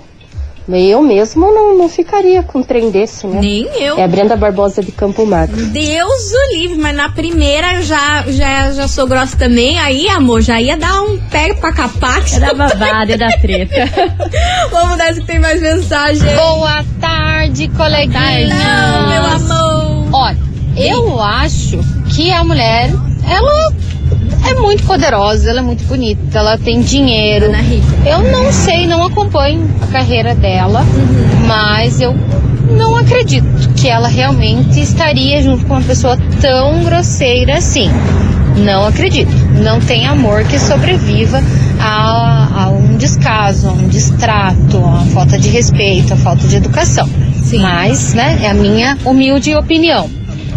Eu 0.67 1.01
mesmo 1.01 1.53
não, 1.53 1.77
não 1.77 1.87
ficaria 1.87 2.41
com 2.41 2.59
um 2.59 2.63
trem 2.63 2.89
desse, 2.89 3.27
né? 3.27 3.39
Nem 3.39 3.65
eu. 3.79 3.97
É 3.97 4.03
a 4.03 4.07
Brenda 4.07 4.35
Barbosa 4.35 4.81
de 4.81 4.91
Campo 4.91 5.25
Magro. 5.25 5.65
Deus 5.67 6.31
o 6.31 6.53
livre, 6.53 6.77
mas 6.77 6.95
na 6.95 7.09
primeira 7.09 7.75
eu 7.75 7.83
já, 7.83 8.23
já, 8.27 8.71
já 8.71 8.87
sou 8.87 9.05
grossa 9.05 9.37
também. 9.37 9.77
Aí, 9.79 10.07
amor, 10.09 10.41
já 10.41 10.59
ia 10.59 10.75
dar 10.75 11.01
um 11.01 11.19
pé 11.29 11.53
pra 11.53 11.71
capar. 11.71 12.23
É 12.33 12.39
da 12.39 12.53
babada, 12.53 13.13
é 13.13 13.17
da 13.17 13.37
treta. 13.37 13.89
Vamos 14.71 14.97
nessa 14.97 15.21
que 15.21 15.27
tem 15.27 15.39
mais 15.39 15.61
mensagem. 15.61 16.35
Boa 16.35 16.83
tarde, 16.99 17.25
tarde, 17.45 17.67
coleguinha. 17.69 18.47
Não, 18.47 19.07
meu 19.07 19.23
amor. 19.23 20.09
Olha, 20.13 20.37
eu 20.75 21.21
acho 21.21 21.79
que 22.13 22.31
a 22.31 22.43
mulher, 22.43 22.91
ela 23.29 23.71
é 24.47 24.53
muito 24.55 24.83
poderosa, 24.83 25.49
ela 25.49 25.59
é 25.59 25.63
muito 25.63 25.83
bonita, 25.85 26.39
ela 26.39 26.57
tem 26.57 26.81
dinheiro. 26.81 27.45
Ana 27.47 27.57
Rita. 27.59 27.85
Eu 28.05 28.21
não 28.31 28.51
sei, 28.51 28.85
não 28.87 29.03
acompanho 29.03 29.67
a 29.81 29.87
carreira 29.87 30.33
dela, 30.35 30.81
Uhum. 30.81 31.47
mas 31.47 31.99
eu 32.01 32.15
não 32.71 32.95
acredito 32.95 33.45
que 33.75 33.87
ela 33.87 34.07
realmente 34.07 34.79
estaria 34.79 35.41
junto 35.41 35.65
com 35.65 35.73
uma 35.73 35.81
pessoa 35.81 36.17
tão 36.41 36.83
grosseira 36.83 37.57
assim. 37.57 37.89
Não 38.57 38.85
acredito. 38.87 39.31
Não 39.61 39.79
tem 39.81 40.07
amor 40.07 40.43
que 40.45 40.57
sobreviva 40.57 41.41
a, 41.79 42.63
a 42.63 42.69
um 42.69 42.95
descaso, 42.95 43.67
a 43.67 43.71
um 43.73 43.87
distrato, 43.87 44.77
a 44.77 45.05
falta 45.13 45.37
de 45.37 45.49
respeito, 45.49 46.13
a 46.13 46.17
falta 46.17 46.47
de 46.47 46.55
educação. 46.55 47.07
Sim. 47.43 47.59
Mas, 47.59 48.13
né, 48.13 48.39
é 48.43 48.49
a 48.49 48.53
minha 48.53 48.97
humilde 49.05 49.53
opinião. 49.55 50.09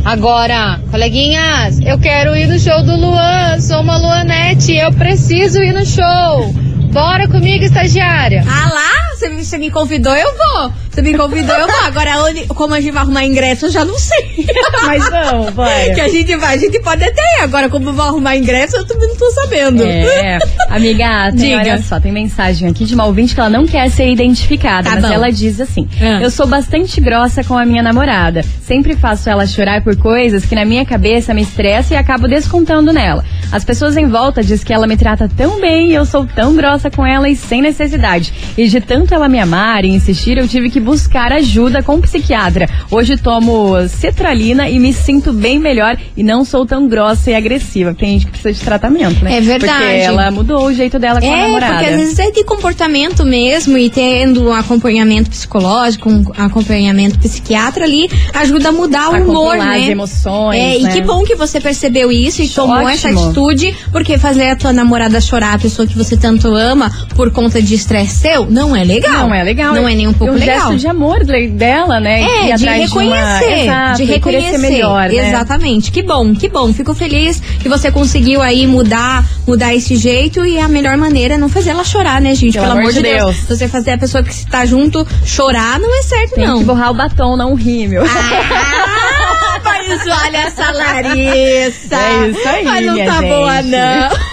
Agora, 0.04 0.80
coleguinhas, 0.90 1.80
eu 1.80 1.98
quero 1.98 2.34
ir 2.36 2.46
no 2.46 2.58
show 2.58 2.82
do 2.82 2.96
Luan, 2.96 3.60
sou 3.60 3.80
uma 3.80 3.96
Luanete, 3.98 4.74
eu 4.74 4.92
preciso 4.92 5.60
ir 5.62 5.72
no 5.72 5.84
show. 5.84 6.52
Bora 6.92 7.28
comigo, 7.28 7.64
estagiária. 7.64 8.42
Ah 8.48 8.68
lá? 8.72 9.07
Você 9.28 9.34
me, 9.34 9.44
você 9.44 9.58
me 9.58 9.70
convidou, 9.70 10.14
eu 10.14 10.30
vou. 10.36 10.72
Você 10.90 11.02
me 11.02 11.14
convidou, 11.16 11.54
eu 11.54 11.66
vou. 11.66 11.80
Agora, 11.84 12.22
onde, 12.24 12.46
como 12.46 12.72
a 12.74 12.80
gente 12.80 12.92
vai 12.92 13.02
arrumar 13.02 13.24
ingresso, 13.24 13.66
eu 13.66 13.70
já 13.70 13.84
não 13.84 13.96
sei. 13.98 14.46
Mas 14.86 15.10
não, 15.10 15.50
bora. 15.52 15.94
que 15.94 16.00
a 16.00 16.08
gente 16.08 16.34
vai, 16.36 16.54
a 16.54 16.58
gente 16.58 16.80
pode 16.80 17.04
até 17.04 17.20
ir. 17.38 17.42
Agora, 17.42 17.68
como 17.68 17.92
vou 17.92 18.04
arrumar 18.04 18.36
ingresso, 18.36 18.76
eu 18.76 18.86
também 18.86 19.08
não 19.08 19.16
tô 19.16 19.30
sabendo. 19.30 19.84
É, 19.84 20.38
amiga, 20.70 21.30
tem, 21.32 21.36
Diga. 21.50 21.56
olha 21.58 21.82
só, 21.82 22.00
tem 22.00 22.10
mensagem 22.12 22.68
aqui 22.68 22.84
de 22.84 22.94
uma 22.94 23.04
ouvinte 23.04 23.34
que 23.34 23.40
ela 23.40 23.50
não 23.50 23.66
quer 23.66 23.88
ser 23.90 24.08
identificada, 24.10 24.88
Tá 24.88 24.96
mas 24.96 25.04
bom. 25.04 25.12
ela 25.12 25.30
diz 25.30 25.60
assim: 25.60 25.86
Ah. 26.00 26.20
Eu 26.22 26.30
sou 26.30 26.46
bastante 26.46 27.00
grossa 27.00 27.44
com 27.44 27.56
a 27.56 27.66
minha 27.66 27.82
namorada. 27.82 28.42
Sempre 28.62 28.96
faço 28.96 29.28
ela 29.28 29.46
chorar 29.46 29.82
por 29.82 29.96
coisas 29.96 30.44
que 30.44 30.54
na 30.54 30.64
minha 30.64 30.84
cabeça 30.84 31.34
me 31.34 31.42
estressa 31.42 31.94
e 31.94 31.96
acabo 31.96 32.26
descontando 32.28 32.92
nela. 32.92 33.24
As 33.52 33.64
pessoas 33.64 33.96
em 33.96 34.06
volta 34.06 34.42
dizem 34.42 34.66
que 34.66 34.72
ela 34.72 34.86
me 34.86 34.96
trata 34.96 35.28
tão 35.36 35.60
bem 35.60 35.90
e 35.90 35.94
eu 35.94 36.04
sou 36.04 36.26
tão 36.26 36.54
grossa 36.54 36.90
com 36.90 37.06
ela 37.06 37.28
e 37.28 37.36
sem 37.36 37.60
necessidade. 37.62 38.32
E 38.56 38.68
de 38.68 38.80
tanto 38.80 39.14
ela 39.18 39.28
me 39.28 39.38
amar 39.38 39.84
e 39.84 39.88
insistir, 39.88 40.38
eu 40.38 40.46
tive 40.48 40.70
que 40.70 40.78
buscar 40.80 41.32
ajuda 41.32 41.82
com 41.82 41.96
um 41.96 42.00
psiquiatra. 42.00 42.68
Hoje 42.90 43.16
tomo 43.16 43.74
cetralina 43.88 44.68
e 44.68 44.78
me 44.78 44.92
sinto 44.92 45.32
bem 45.32 45.58
melhor 45.58 45.96
e 46.16 46.22
não 46.22 46.44
sou 46.44 46.64
tão 46.64 46.88
grossa 46.88 47.30
e 47.30 47.34
agressiva. 47.34 47.92
Tem 47.94 48.10
gente 48.12 48.26
que 48.26 48.30
precisa 48.32 48.52
de 48.52 48.60
tratamento, 48.60 49.22
né? 49.24 49.36
É 49.36 49.40
verdade. 49.40 49.72
Porque 49.84 50.00
ela 50.02 50.30
mudou 50.30 50.66
o 50.66 50.72
jeito 50.72 50.98
dela 50.98 51.20
com 51.20 51.26
a 51.26 51.36
É, 51.36 51.42
namorada. 51.42 51.72
porque 51.74 51.90
às 51.90 51.96
vezes 51.96 52.18
é 52.18 52.30
de 52.30 52.44
comportamento 52.44 53.24
mesmo 53.24 53.76
e 53.76 53.90
tendo 53.90 54.48
um 54.48 54.52
acompanhamento 54.54 55.30
psicológico, 55.30 56.08
um 56.08 56.24
acompanhamento 56.36 57.18
psiquiatra 57.18 57.84
ali, 57.84 58.08
ajuda 58.34 58.68
a 58.68 58.72
mudar 58.72 59.10
o 59.10 59.16
A 59.16 59.18
humor, 59.18 59.56
né? 59.56 59.78
as 59.82 59.88
emoções, 59.88 60.58
É, 60.60 60.78
e 60.78 60.82
né? 60.84 60.92
que 60.92 61.00
bom 61.02 61.24
que 61.24 61.34
você 61.34 61.60
percebeu 61.60 62.12
isso 62.12 62.40
e 62.42 62.48
tomou 62.48 62.76
Ótimo. 62.76 62.88
essa 62.90 63.08
atitude, 63.08 63.74
porque 63.90 64.16
fazer 64.16 64.50
a 64.50 64.56
tua 64.56 64.72
namorada 64.72 65.20
chorar, 65.20 65.54
a 65.54 65.58
pessoa 65.58 65.86
que 65.88 65.96
você 65.96 66.16
tanto 66.16 66.48
ama, 66.54 66.90
por 67.16 67.30
conta 67.32 67.60
de 67.60 67.74
estresse 67.74 68.16
seu, 68.20 68.46
não 68.50 68.74
é 68.76 68.84
legal. 68.84 68.97
Não 69.00 69.34
é 69.34 69.42
legal. 69.42 69.74
Não 69.74 69.88
é 69.88 69.94
nem 69.94 70.06
um 70.06 70.12
pouco 70.12 70.32
e 70.34 70.36
um 70.36 70.38
legal. 70.38 70.60
gesto 70.60 70.76
de 70.76 70.86
amor 70.88 71.24
de- 71.24 71.48
dela, 71.48 72.00
né? 72.00 72.22
É, 72.50 72.54
de 72.56 72.66
reconhecer, 72.66 73.14
uma... 73.14 73.42
Exato, 73.44 73.96
de 73.98 74.04
reconhecer. 74.04 74.58
melhor, 74.58 75.08
né? 75.08 75.28
Exatamente. 75.28 75.90
Que 75.92 76.02
bom, 76.02 76.34
que 76.34 76.48
bom. 76.48 76.72
Fico 76.72 76.94
feliz 76.94 77.40
que 77.60 77.68
você 77.68 77.90
conseguiu 77.90 78.40
aí 78.42 78.66
mudar, 78.66 79.24
mudar 79.46 79.74
esse 79.74 79.96
jeito 79.96 80.44
e 80.44 80.58
a 80.58 80.68
melhor 80.68 80.96
maneira 80.96 81.34
é 81.34 81.38
não 81.38 81.48
fazer 81.48 81.70
ela 81.70 81.84
chorar, 81.84 82.20
né, 82.20 82.34
gente? 82.34 82.54
Pelo, 82.58 82.72
amor 82.72 82.92
de 82.92 83.02
Deus. 83.02 83.36
Se 83.36 83.56
você 83.56 83.68
fazer 83.68 83.92
a 83.92 83.98
pessoa 83.98 84.22
que 84.22 84.32
está 84.32 84.64
junto 84.66 85.06
chorar, 85.24 85.78
não 85.78 85.98
é 85.98 86.02
certo, 86.02 86.34
Tem 86.34 86.46
não. 86.46 86.58
que 86.58 86.64
borrar 86.64 86.90
o 86.90 86.94
batom, 86.94 87.36
não 87.36 87.52
o 87.52 87.54
rímel. 87.54 88.04
Ah, 88.04 89.60
mas 89.64 90.00
olha 90.06 90.36
essa 90.38 90.70
Larissa. 90.70 91.96
É 91.96 92.28
isso 92.28 92.48
aí, 92.48 92.64
Mas 92.64 92.86
não 92.86 92.96
tá 92.96 93.20
gente. 93.20 93.28
boa, 93.28 93.62
não. 93.62 94.27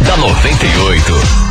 da 0.00 0.16
98. 0.16 1.49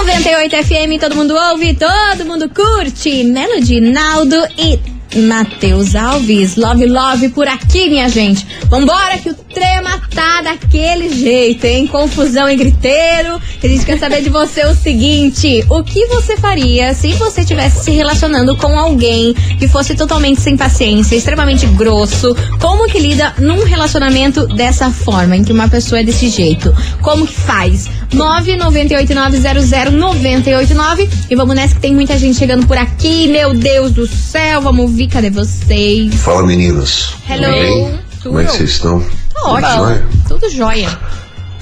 98 0.00 0.56
FM, 0.56 0.98
todo 0.98 1.14
mundo 1.14 1.36
ouve, 1.36 1.74
todo 1.74 2.24
mundo 2.24 2.48
curte. 2.48 3.22
Melody, 3.22 3.80
Naldo 3.82 4.36
e 4.56 4.78
Matheus 5.16 5.94
Alves. 5.94 6.56
Love, 6.56 6.86
love 6.86 7.28
por 7.30 7.48
aqui, 7.48 7.88
minha 7.88 8.08
gente. 8.08 8.46
Vambora 8.68 9.18
que 9.18 9.30
o 9.30 9.34
trema 9.34 10.00
tá 10.14 10.42
daquele 10.42 11.08
jeito, 11.08 11.64
hein? 11.64 11.86
Confusão 11.86 12.48
e 12.48 12.56
griteiro. 12.56 13.40
A 13.62 13.66
gente 13.66 13.84
quer 13.84 13.98
saber 13.98 14.22
de 14.22 14.30
você 14.30 14.64
o 14.66 14.74
seguinte: 14.74 15.64
o 15.68 15.82
que 15.82 16.06
você 16.06 16.36
faria 16.36 16.94
se 16.94 17.12
você 17.14 17.40
estivesse 17.40 17.84
se 17.84 17.90
relacionando 17.90 18.56
com 18.56 18.78
alguém 18.78 19.34
que 19.58 19.68
fosse 19.68 19.94
totalmente 19.94 20.40
sem 20.40 20.56
paciência, 20.56 21.16
extremamente 21.16 21.66
grosso? 21.66 22.34
Como 22.60 22.88
que 22.88 22.98
lida 22.98 23.34
num 23.38 23.64
relacionamento 23.64 24.46
dessa 24.46 24.90
forma, 24.90 25.36
em 25.36 25.44
que 25.44 25.52
uma 25.52 25.68
pessoa 25.68 26.00
é 26.00 26.04
desse 26.04 26.28
jeito? 26.28 26.74
Como 27.02 27.26
que 27.26 27.34
faz? 27.34 27.88
998900989 28.14 31.08
e 31.30 31.34
vamos 31.34 31.54
nessa 31.54 31.74
que 31.74 31.80
tem 31.80 31.94
muita 31.94 32.18
gente 32.18 32.38
chegando 32.38 32.66
por 32.66 32.76
aqui. 32.76 33.28
Meu 33.28 33.54
Deus 33.54 33.92
do 33.92 34.06
céu, 34.06 34.60
vamos 34.60 34.90
ouvir, 35.00 35.08
cadê 35.08 35.30
vocês? 35.30 36.14
Fala 36.16 36.46
meninas. 36.46 37.14
Hello. 37.28 37.44
Tudo 37.46 37.52
bem? 37.52 38.00
Tudo. 38.10 38.22
Como 38.22 38.40
é 38.40 38.44
que 38.44 38.52
vocês 38.52 38.70
estão? 38.70 39.00
Tá 39.00 39.08
Tudo 39.34 39.46
ótimo. 39.46 39.72
jóia? 39.72 40.06
Tudo 40.28 40.50
jóia. 40.50 40.98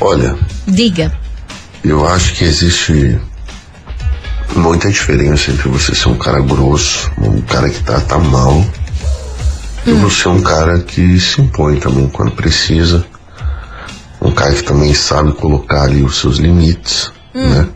Olha, 0.00 0.38
Diga. 0.66 1.12
eu 1.84 2.06
acho 2.08 2.34
que 2.34 2.44
existe 2.44 3.20
muita 4.56 4.90
diferença 4.90 5.50
entre 5.50 5.68
você 5.68 5.94
ser 5.94 6.08
um 6.08 6.18
cara 6.18 6.40
grosso, 6.40 7.10
um 7.18 7.40
cara 7.42 7.68
que 7.68 7.82
tá, 7.82 8.00
tá 8.00 8.18
mal, 8.18 8.64
e 9.86 9.92
você 9.92 10.28
um 10.28 10.40
cara 10.40 10.80
que 10.80 11.20
se 11.20 11.40
impõe 11.40 11.78
também 11.78 12.08
quando 12.08 12.32
precisa. 12.32 13.04
Um 14.20 14.32
cara 14.32 14.52
que 14.52 14.62
também 14.64 14.92
sabe 14.94 15.32
colocar 15.32 15.82
ali 15.82 16.02
os 16.02 16.18
seus 16.18 16.38
limites, 16.38 17.12
né? 17.32 17.68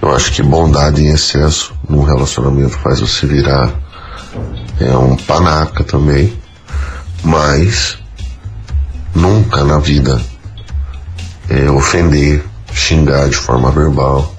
Eu 0.00 0.14
acho 0.14 0.30
que 0.32 0.42
bondade 0.42 1.02
em 1.02 1.08
excesso 1.08 1.72
num 1.88 2.02
relacionamento 2.02 2.78
faz 2.78 3.00
você 3.00 3.26
virar 3.26 3.87
é 4.80 4.96
um 4.96 5.16
panaca 5.16 5.82
também, 5.84 6.32
mas 7.22 7.98
nunca 9.14 9.64
na 9.64 9.78
vida 9.78 10.20
é, 11.48 11.70
ofender, 11.70 12.44
xingar 12.72 13.28
de 13.28 13.36
forma 13.36 13.70
verbal, 13.70 14.34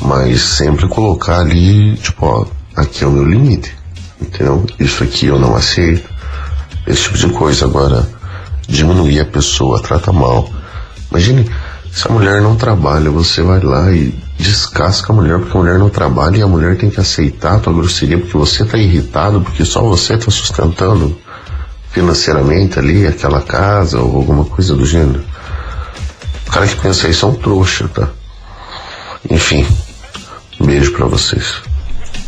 mas 0.00 0.40
sempre 0.42 0.88
colocar 0.88 1.40
ali, 1.40 1.96
tipo, 1.96 2.26
ó, 2.26 2.46
aqui 2.74 3.04
é 3.04 3.06
o 3.06 3.12
meu 3.12 3.24
limite, 3.24 3.74
entendeu? 4.20 4.66
Isso 4.78 5.02
aqui 5.02 5.26
eu 5.26 5.38
não 5.38 5.56
aceito, 5.56 6.08
esse 6.86 7.04
tipo 7.04 7.18
de 7.18 7.28
coisa. 7.30 7.64
Agora, 7.64 8.06
diminuir 8.68 9.20
a 9.20 9.24
pessoa, 9.24 9.82
trata 9.82 10.12
mal. 10.12 10.50
Imagine 11.10 11.50
se 11.92 12.06
a 12.06 12.10
mulher 12.10 12.42
não 12.42 12.56
trabalha, 12.56 13.10
você 13.10 13.42
vai 13.42 13.60
lá 13.60 13.90
e 13.92 14.25
descasca 14.38 15.12
a 15.12 15.16
mulher 15.16 15.38
porque 15.38 15.56
a 15.56 15.60
mulher 15.60 15.78
não 15.78 15.88
trabalha 15.88 16.38
e 16.38 16.42
a 16.42 16.46
mulher 16.46 16.76
tem 16.76 16.90
que 16.90 17.00
aceitar 17.00 17.56
a 17.56 17.60
tua 17.60 17.72
grosseria 17.72 18.18
porque 18.18 18.36
você 18.36 18.64
tá 18.64 18.76
irritado, 18.76 19.40
porque 19.40 19.64
só 19.64 19.82
você 19.82 20.16
tá 20.16 20.30
sustentando 20.30 21.18
financeiramente 21.90 22.78
ali 22.78 23.06
aquela 23.06 23.40
casa 23.40 23.98
ou 24.00 24.16
alguma 24.16 24.44
coisa 24.44 24.74
do 24.74 24.84
gênero. 24.84 25.24
O 26.46 26.50
cara 26.50 26.66
que 26.66 26.76
pensa 26.76 27.08
isso 27.08 27.24
é 27.24 27.28
um 27.28 27.34
trouxa, 27.34 27.88
tá? 27.88 28.08
Enfim, 29.28 29.66
beijo 30.60 30.92
pra 30.92 31.06
vocês. 31.06 31.65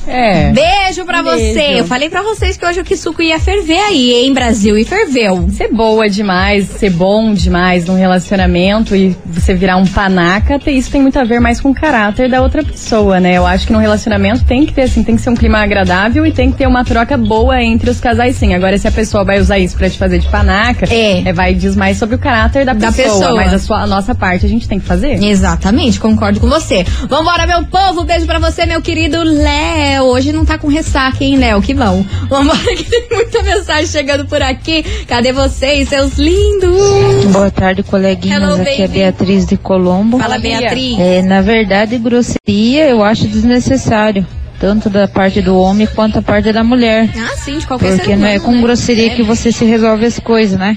É. 0.09 0.51
Beijo 0.53 1.05
pra 1.05 1.23
Beijo. 1.23 1.39
você. 1.53 1.81
Eu 1.81 1.85
falei 1.85 2.09
pra 2.09 2.23
vocês 2.23 2.57
que 2.57 2.65
hoje 2.67 2.81
o 2.81 2.85
Kisuko 2.85 3.23
ia 3.23 3.39
ferver 3.39 3.79
aí, 3.79 4.13
hein, 4.13 4.33
Brasil? 4.33 4.77
E 4.79 4.85
ferveu. 4.85 5.49
Ser 5.53 5.69
boa 5.73 6.09
demais, 6.09 6.67
ser 6.69 6.91
bom 6.91 7.33
demais 7.35 7.87
num 7.87 7.97
relacionamento 7.97 8.97
e 8.97 9.17
você 9.27 9.55
virar 9.55 9.77
um 9.77 9.87
panaca, 9.87 10.59
isso 10.71 10.91
tem 10.91 11.01
muito 11.03 11.19
a 11.19 11.25
ver 11.25 11.41
mais 11.41 11.61
com 11.61 11.71
o 11.71 11.75
caráter 11.75 12.29
da 12.31 12.41
outra 12.43 12.63
pessoa, 12.65 13.21
né? 13.21 13.35
Eu 13.37 13.47
acho 13.47 13.67
que 13.67 13.73
num 13.73 13.79
relacionamento 13.79 14.45
tem 14.45 14.65
que 14.67 14.73
ter, 14.73 14.83
assim, 14.83 15.03
tem 15.03 15.17
que 15.17 15.23
ser 15.23 15.31
um 15.31 15.35
clima 15.37 15.59
agradável 15.59 16.25
e 16.27 16.33
tem 16.33 16.51
que 16.51 16.59
ter 16.59 16.67
uma 16.67 16.85
troca 16.85 17.17
boa 17.17 17.63
entre 17.63 17.91
os 17.91 18.01
casais, 18.01 18.37
sim. 18.37 18.55
Agora, 18.55 18.77
se 18.79 18.87
a 18.89 18.93
pessoa 18.93 19.25
vai 19.25 19.39
usar 19.41 19.59
isso 19.59 19.77
pra 19.77 19.89
te 19.91 19.99
fazer 19.99 20.19
de 20.19 20.29
panaca, 20.29 20.87
É. 20.93 21.33
vai 21.33 21.55
diz 21.55 21.77
mais 21.77 21.99
sobre 21.99 22.17
o 22.17 22.19
caráter 22.19 22.65
da, 22.65 22.73
Da 22.73 22.93
pessoa, 22.93 23.19
pessoa. 23.21 23.35
Mas 23.35 23.53
a, 23.55 23.59
sua, 23.59 23.83
a 23.83 23.87
nossa 23.87 24.15
parte 24.15 24.47
a 24.47 24.49
gente 24.49 24.69
tem 24.69 24.79
que 24.81 24.87
fazer. 24.87 25.23
Exatamente, 25.23 25.99
concordo 26.01 26.41
com 26.41 26.49
você. 26.49 26.85
Vambora, 27.09 27.47
meu 27.47 27.65
povo. 27.67 28.05
Beijo 28.05 28.27
pra 28.27 28.39
você, 28.39 28.65
meu 28.67 28.81
querido 28.81 29.23
Léo. 29.23 29.98
Léo 29.99 30.05
hoje 30.05 30.33
não 30.33 30.45
tá 30.45 30.57
com 30.57 30.69
ressaca, 30.69 31.25
hein, 31.25 31.37
Léo? 31.37 31.61
Que 31.61 31.75
bom. 31.75 32.05
Vambora 32.29 32.59
que 32.77 32.85
tem 32.85 33.09
muita 33.11 33.43
mensagem 33.43 33.87
chegando 33.87 34.27
por 34.27 34.41
aqui. 34.41 34.85
Cadê 35.07 35.33
vocês, 35.33 35.89
seus 35.89 36.17
lindos? 36.17 37.25
Boa 37.33 37.51
tarde, 37.51 37.83
coleguinhas. 37.83 38.41
Hello, 38.41 38.63
Aqui 38.63 38.83
é. 38.83 38.89
Beatriz 38.89 39.45
de 39.45 39.57
Colombo. 39.57 40.19
Fala, 40.19 40.39
Beatriz. 40.39 40.99
É, 40.99 41.23
na 41.23 41.41
verdade, 41.41 41.99
grosseria 41.99 42.89
eu 42.89 43.03
acho 43.03 43.27
desnecessário. 43.27 44.25
Tanto 44.61 44.89
da 44.89 45.07
parte 45.07 45.41
do 45.41 45.57
homem 45.57 45.87
quanto 45.87 46.15
da 46.15 46.23
parte 46.23 46.53
da 46.53 46.63
mulher. 46.63 47.11
Ah, 47.17 47.37
sim, 47.37 47.59
de 47.59 47.67
qualquer 47.67 47.97
Porque 47.97 48.17
não 48.17 48.27
é 48.27 48.39
com 48.39 48.53
né? 48.53 48.61
grosseria 48.61 49.11
que 49.11 49.23
você 49.23 49.53
se 49.53 49.65
resolve 49.65 50.07
as 50.07 50.19
coisas, 50.19 50.59
né? 50.59 50.77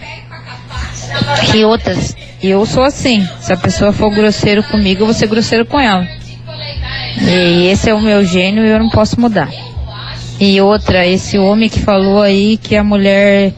E 1.55 1.65
outras, 1.65 2.15
eu 2.41 2.65
sou 2.65 2.83
assim. 2.83 3.27
Se 3.39 3.51
a 3.51 3.57
pessoa 3.57 3.91
for 3.91 4.11
grosseiro 4.11 4.63
comigo, 4.63 5.01
eu 5.01 5.05
vou 5.05 5.13
ser 5.15 5.27
grosseiro 5.27 5.65
com 5.65 5.79
ela. 5.79 6.07
E 7.19 7.67
esse 7.67 7.89
é 7.89 7.93
o 7.93 8.01
meu 8.01 8.23
gênio 8.23 8.63
e 8.65 8.69
eu 8.69 8.79
não 8.79 8.89
posso 8.89 9.19
mudar. 9.19 9.49
E 10.39 10.59
outra, 10.61 11.05
esse 11.05 11.37
homem 11.37 11.69
que 11.69 11.79
falou 11.79 12.21
aí 12.21 12.57
que 12.57 12.75
a 12.75 12.83
mulher 12.83 13.53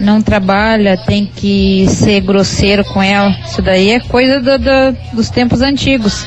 não 0.00 0.20
trabalha, 0.22 0.96
tem 0.96 1.26
que 1.26 1.86
ser 1.88 2.20
grosseiro 2.20 2.84
com 2.84 3.02
ela. 3.02 3.30
Isso 3.46 3.60
daí 3.62 3.90
é 3.90 4.00
coisa 4.00 4.40
do- 4.40 4.58
do- 4.58 4.96
dos 5.12 5.28
tempos 5.30 5.60
antigos. 5.60 6.26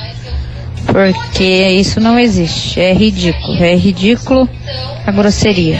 Porque 0.85 1.43
isso 1.43 1.99
não 1.99 2.17
existe. 2.17 2.79
É 2.79 2.93
ridículo. 2.93 3.61
É 3.61 3.75
ridículo 3.75 4.49
a 5.05 5.11
grosseria. 5.11 5.79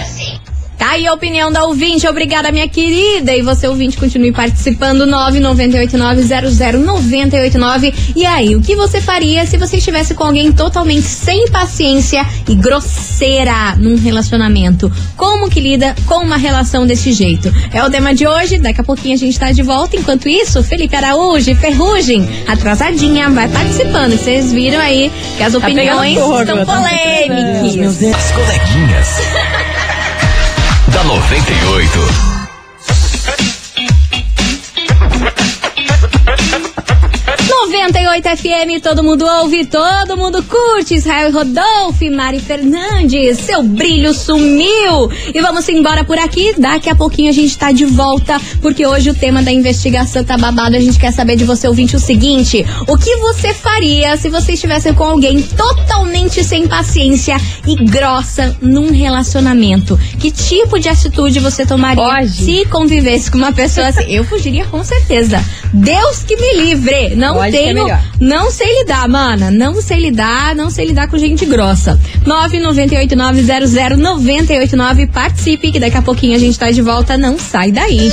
Tá 0.88 0.94
aí 0.94 1.06
a 1.06 1.14
opinião 1.14 1.52
da 1.52 1.66
ouvinte. 1.66 2.08
Obrigada, 2.08 2.50
minha 2.50 2.66
querida. 2.66 3.36
E 3.36 3.42
você, 3.42 3.68
ouvinte, 3.68 3.98
continue 3.98 4.32
participando. 4.32 5.06
998900989. 5.06 7.94
E 8.16 8.26
aí, 8.26 8.56
o 8.56 8.62
que 8.62 8.74
você 8.74 9.02
faria 9.02 9.46
se 9.46 9.58
você 9.58 9.80
estivesse 9.80 10.16
com 10.16 10.24
alguém 10.24 10.50
totalmente 10.50 11.02
sem 11.02 11.46
paciência 11.50 12.26
e 12.48 12.56
grosseira 12.56 13.76
num 13.76 13.98
relacionamento? 13.98 14.90
Como 15.18 15.50
que 15.50 15.60
lida 15.60 15.94
com 16.06 16.24
uma 16.24 16.38
relação 16.38 16.88
desse 16.88 17.12
jeito? 17.12 17.54
É 17.74 17.84
o 17.84 17.90
tema 17.90 18.16
de 18.16 18.26
hoje. 18.26 18.58
Daqui 18.58 18.80
a 18.80 18.84
pouquinho 18.86 19.16
a 19.16 19.18
gente 19.18 19.38
tá 19.38 19.52
de 19.52 19.64
volta. 19.64 19.98
Enquanto 19.98 20.30
isso, 20.30 20.64
Felipe 20.64 20.96
Araújo, 20.96 21.54
Ferrugem, 21.56 22.26
atrasadinha, 22.48 23.30
vai 23.30 23.50
participando. 23.50 24.14
Vocês 24.14 24.54
viram 24.54 24.80
aí 24.80 25.12
que 25.36 25.44
as 25.44 25.52
Tá 25.52 25.60
opiniões 25.60 26.18
fogo, 26.18 26.40
estão 26.40 26.66
tá 26.66 26.78
polêmicas. 26.78 28.02
As 28.16 28.32
coleguinhas. 28.32 29.27
Da 31.08 31.22
98. 37.48 37.97
98 38.08 38.38
FM, 38.38 38.82
todo 38.82 39.04
mundo 39.04 39.26
ouve, 39.26 39.66
todo 39.66 40.16
mundo 40.16 40.42
curte. 40.42 40.96
Israel 40.96 41.30
Rodolfo, 41.30 42.10
Mari 42.10 42.40
Fernandes, 42.40 43.38
seu 43.40 43.62
brilho 43.62 44.14
sumiu. 44.14 45.12
E 45.34 45.42
vamos 45.42 45.68
embora 45.68 46.06
por 46.06 46.18
aqui. 46.18 46.56
Daqui 46.58 46.90
a 46.90 46.96
pouquinho 46.96 47.30
a 47.30 47.34
gente 47.34 47.58
tá 47.58 47.74
de 47.74 47.84
volta, 47.84 48.40
porque 48.62 48.88
hoje 48.88 49.10
o 49.10 49.14
tema 49.14 49.44
da 49.44 49.52
investigação 49.52 50.24
tá 50.24 50.38
babado. 50.38 50.78
A 50.78 50.80
gente 50.80 50.98
quer 50.98 51.12
saber 51.12 51.36
de 51.36 51.44
você, 51.44 51.68
ouvinte, 51.68 51.98
o 51.98 52.00
seguinte: 52.00 52.66
o 52.88 52.98
que 52.98 53.18
você 53.18 53.54
faria 53.54 54.16
se 54.16 54.30
você 54.30 54.54
estivesse 54.54 54.94
com 54.94 55.04
alguém 55.04 55.42
totalmente 55.42 56.46
sem 56.46 56.66
paciência 56.66 57.36
e 57.68 57.76
grossa 57.76 58.56
num 58.62 58.90
relacionamento? 58.90 60.00
Que 60.18 60.32
tipo 60.32 60.80
de 60.80 60.88
atitude 60.88 61.42
você 61.42 61.66
tomaria 61.66 62.26
se 62.26 62.66
convivesse 62.68 63.30
com 63.30 63.38
uma 63.38 63.52
pessoa 63.52 63.88
assim? 63.88 64.06
Eu 64.08 64.24
fugiria 64.24 64.66
com 64.68 64.82
certeza. 64.82 65.44
Deus 65.74 66.24
que 66.24 66.38
me 66.38 66.54
livre. 66.56 67.16
Não 67.16 67.34
Pode 67.36 67.58
é 67.58 67.97
não 68.20 68.52
sei 68.52 68.80
lidar, 68.80 69.08
mana. 69.08 69.50
Não 69.52 69.82
sei 69.82 70.00
lidar, 70.00 70.56
não 70.56 70.70
sei 70.70 70.88
lidar 70.88 71.08
com 71.08 71.18
gente 71.18 71.46
grossa. 71.46 71.98
998900989. 72.26 75.10
Participe, 75.12 75.72
que 75.72 75.80
daqui 75.80 75.98
a 75.98 76.02
pouquinho 76.02 76.36
a 76.36 76.40
gente 76.40 76.58
tá 76.58 76.72
de 76.72 76.82
volta. 76.82 77.18
Não 77.18 77.38
sai 77.38 77.72
daí. 77.72 78.12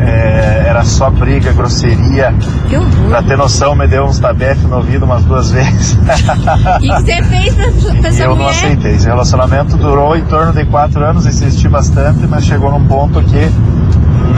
é, 0.00 0.64
era 0.68 0.84
só 0.84 1.08
briga, 1.08 1.52
grosseria. 1.52 2.34
Que 2.68 2.76
horror. 2.76 3.08
Pra 3.08 3.22
ter 3.22 3.36
noção, 3.36 3.76
me 3.76 3.86
deu 3.86 4.04
uns 4.04 4.18
tabefes 4.18 4.64
no 4.64 4.76
ouvido 4.78 5.04
umas 5.04 5.24
duas 5.24 5.50
vezes. 5.52 5.92
O 5.94 6.80
que 6.80 6.88
você 6.88 7.22
fez 7.22 7.54
pra, 7.54 7.70
pra 7.70 7.94
E 7.94 8.06
essa 8.08 8.22
eu 8.24 8.28
não 8.30 8.36
mulher? 8.36 8.50
aceitei. 8.50 8.94
Esse 8.96 9.06
relacionamento 9.06 9.76
durou 9.76 10.16
em 10.16 10.24
torno 10.24 10.52
de 10.52 10.64
quatro 10.66 11.04
anos, 11.04 11.26
insisti 11.26 11.68
bastante, 11.68 12.26
mas 12.26 12.44
chegou 12.44 12.70
num 12.72 12.86
ponto 12.88 13.22
que 13.22 13.48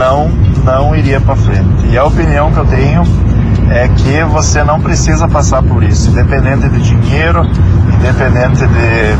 não, 0.01 0.29
não 0.63 0.95
iria 0.95 1.21
para 1.21 1.35
frente. 1.35 1.85
E 1.91 1.97
a 1.97 2.03
opinião 2.03 2.51
que 2.51 2.57
eu 2.57 2.65
tenho 2.65 3.03
é 3.69 3.87
que 3.87 4.23
você 4.23 4.63
não 4.63 4.81
precisa 4.81 5.27
passar 5.27 5.61
por 5.61 5.83
isso, 5.83 6.09
independente 6.09 6.67
de 6.69 6.79
dinheiro, 6.79 7.45
independente 7.99 8.65
de, 8.65 9.15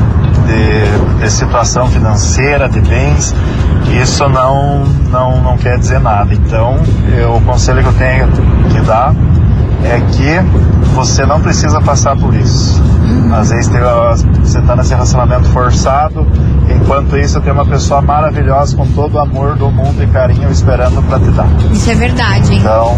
de, 0.47 1.19
de 1.23 1.31
situação 1.31 1.85
financeira, 1.87 2.67
de 2.67 2.81
bens, 2.81 3.33
isso 4.01 4.27
não, 4.27 4.83
não, 5.11 5.39
não 5.41 5.57
quer 5.57 5.77
dizer 5.77 5.99
nada. 5.99 6.33
Então, 6.33 6.79
eu, 7.15 7.35
o 7.35 7.41
conselho 7.41 7.83
que 7.83 7.89
eu 7.89 7.93
tenho 7.93 8.27
que 8.71 8.81
dar 8.81 9.13
é 9.83 9.99
que 10.11 10.91
você 10.93 11.25
não 11.25 11.41
precisa 11.41 11.81
passar 11.81 12.15
por 12.15 12.33
isso. 12.33 12.81
Às 13.33 13.49
vezes 13.49 13.67
tem, 13.67 13.81
você 14.39 14.59
está 14.59 14.75
nesse 14.75 14.93
relacionamento 14.93 15.49
forçado, 15.49 16.27
enquanto 16.69 17.17
isso 17.17 17.39
tem 17.41 17.51
uma 17.51 17.65
pessoa 17.65 18.01
maravilhosa 18.01 18.75
com 18.75 18.85
todo 18.87 19.15
o 19.15 19.19
amor 19.19 19.55
do 19.55 19.69
mundo 19.71 20.03
e 20.03 20.07
carinho 20.07 20.49
esperando 20.49 21.01
para 21.07 21.19
te 21.19 21.31
dar. 21.31 21.47
Isso 21.71 21.89
é 21.89 21.95
verdade, 21.95 22.53
hein? 22.53 22.59
Então, 22.59 22.97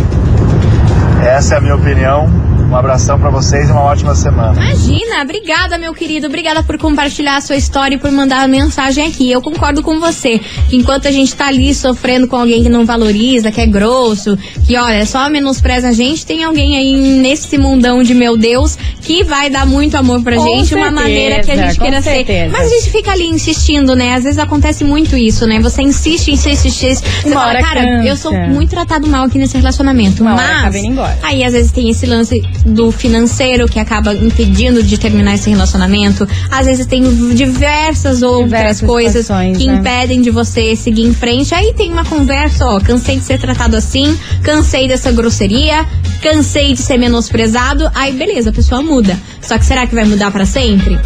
essa 1.24 1.56
é 1.56 1.58
a 1.58 1.62
minha 1.62 1.76
opinião. 1.76 2.28
Um 2.70 2.76
abração 2.76 3.20
para 3.20 3.30
vocês 3.30 3.70
e 3.70 3.72
uma 3.72 3.82
ótima 3.84 4.16
semana. 4.16 4.54
Imagina, 4.60 5.22
obrigada, 5.22 5.78
meu 5.78 5.94
querido. 5.94 6.26
Obrigada 6.26 6.64
por 6.64 6.78
compartilhar 6.80 7.38
a 7.38 7.42
sua 7.42 7.56
história 7.56 7.96
e 7.96 7.98
por 8.00 8.12
mandar 8.12 8.42
a 8.44 8.48
mensagem 8.48 9.06
aqui. 9.08 9.30
Eu 9.32 9.42
concordo 9.42 9.84
com 9.84 10.00
você. 10.00 10.40
Que 10.70 10.76
enquanto 10.78 11.08
a 11.08 11.12
gente 11.12 11.36
tá 11.36 11.48
ali 11.48 11.74
sofrendo 11.76 12.28
com 12.28 12.36
alguém 12.36 12.64
que 12.64 12.70
não 12.70 12.84
valoriza, 12.84 13.52
que 13.52 13.62
é 13.62 13.66
grosso, 13.68 14.36
que 14.66 14.76
olha, 14.76 15.06
só 15.06 15.30
menospreza 15.30 15.90
a 15.90 15.92
gente, 15.92 16.26
tem 16.26 16.44
alguém 16.44 16.76
aí 16.76 16.96
nesse 17.20 17.58
mundão 17.60 18.02
de 18.02 18.16
meu 18.16 18.36
Deus 18.36 18.76
que 19.02 19.24
vai 19.24 19.50
dar 19.52 19.68
muito 19.68 19.96
amor 19.96 20.24
pra 20.24 20.36
Com 20.36 20.44
gente, 20.44 20.74
uma 20.74 20.86
certeza, 20.86 20.92
maneira 20.92 21.44
que 21.44 21.52
a 21.52 21.56
gente 21.56 21.80
queira 21.80 22.02
ser. 22.02 22.10
certeza. 22.16 22.52
Mas 22.52 22.72
a 22.72 22.76
gente 22.76 22.90
fica 22.92 23.12
ali 23.12 23.28
insistindo, 23.28 23.96
né? 23.96 24.16
Às 24.16 24.24
vezes 24.24 24.40
acontece 24.40 24.84
muito 24.84 25.16
isso, 25.16 25.46
né? 25.46 25.60
Você 25.60 25.82
insiste, 25.84 26.32
insiste, 26.32 26.68
insiste. 26.70 27.04
Você 27.22 27.28
Uma 27.28 27.36
fala, 27.42 27.48
hora 27.50 27.62
cara, 27.62 27.82
cansa. 27.82 28.08
eu 28.08 28.18
sou 28.18 28.34
muito 28.34 28.72
tratado 28.72 29.08
mal 29.08 29.26
aqui 29.26 29.38
nesse 29.38 29.58
relacionamento. 29.58 30.24
Uma 30.24 30.34
mas 30.36 30.76
embora. 30.76 31.20
Aí 31.22 31.44
às 31.44 31.54
vezes 31.54 31.72
tem 31.72 31.90
esse 31.90 32.06
lance 32.06 32.42
do 32.66 32.92
financeiro 32.92 33.68
que 33.68 33.80
acaba 33.80 34.14
impedindo 34.14 34.82
de 34.84 34.98
terminar 34.98 35.36
esse 35.36 35.50
relacionamento. 35.50 36.28
Às 36.50 36.66
vezes 36.66 36.86
tem 36.86 37.04
diversas 37.34 38.22
outras 38.22 38.44
Diversas 38.44 38.88
coisas 38.88 39.22
situações, 39.26 39.58
que 39.58 39.68
né? 39.68 39.76
impedem 39.76 40.22
de 40.22 40.30
você 40.30 40.76
seguir 40.76 41.04
em 41.04 41.14
frente. 41.14 41.54
Aí 41.54 41.74
tem 41.74 41.92
uma 41.92 42.06
conversa, 42.06 42.66
ó, 42.66 42.80
cansei 42.80 43.18
de 43.18 43.26
ser 43.26 43.40
tratado 43.40 43.76
assim, 43.76 44.18
cansei 44.44 44.88
dessa 44.88 45.12
grosseria, 45.12 45.86
cansei 46.22 46.74
de 46.74 46.80
ser 46.82 46.98
menosprezado. 46.98 47.90
Aí 47.94 48.14
beleza, 48.14 48.50
a 48.50 48.54
pessoa 48.54 48.82
muda. 48.82 49.18
Só 49.42 49.58
que 49.58 49.66
será 49.66 49.86
que 49.86 49.96
vai 49.96 50.06
mudar 50.06 50.32
pra 50.32 50.46
sempre? 50.46 50.98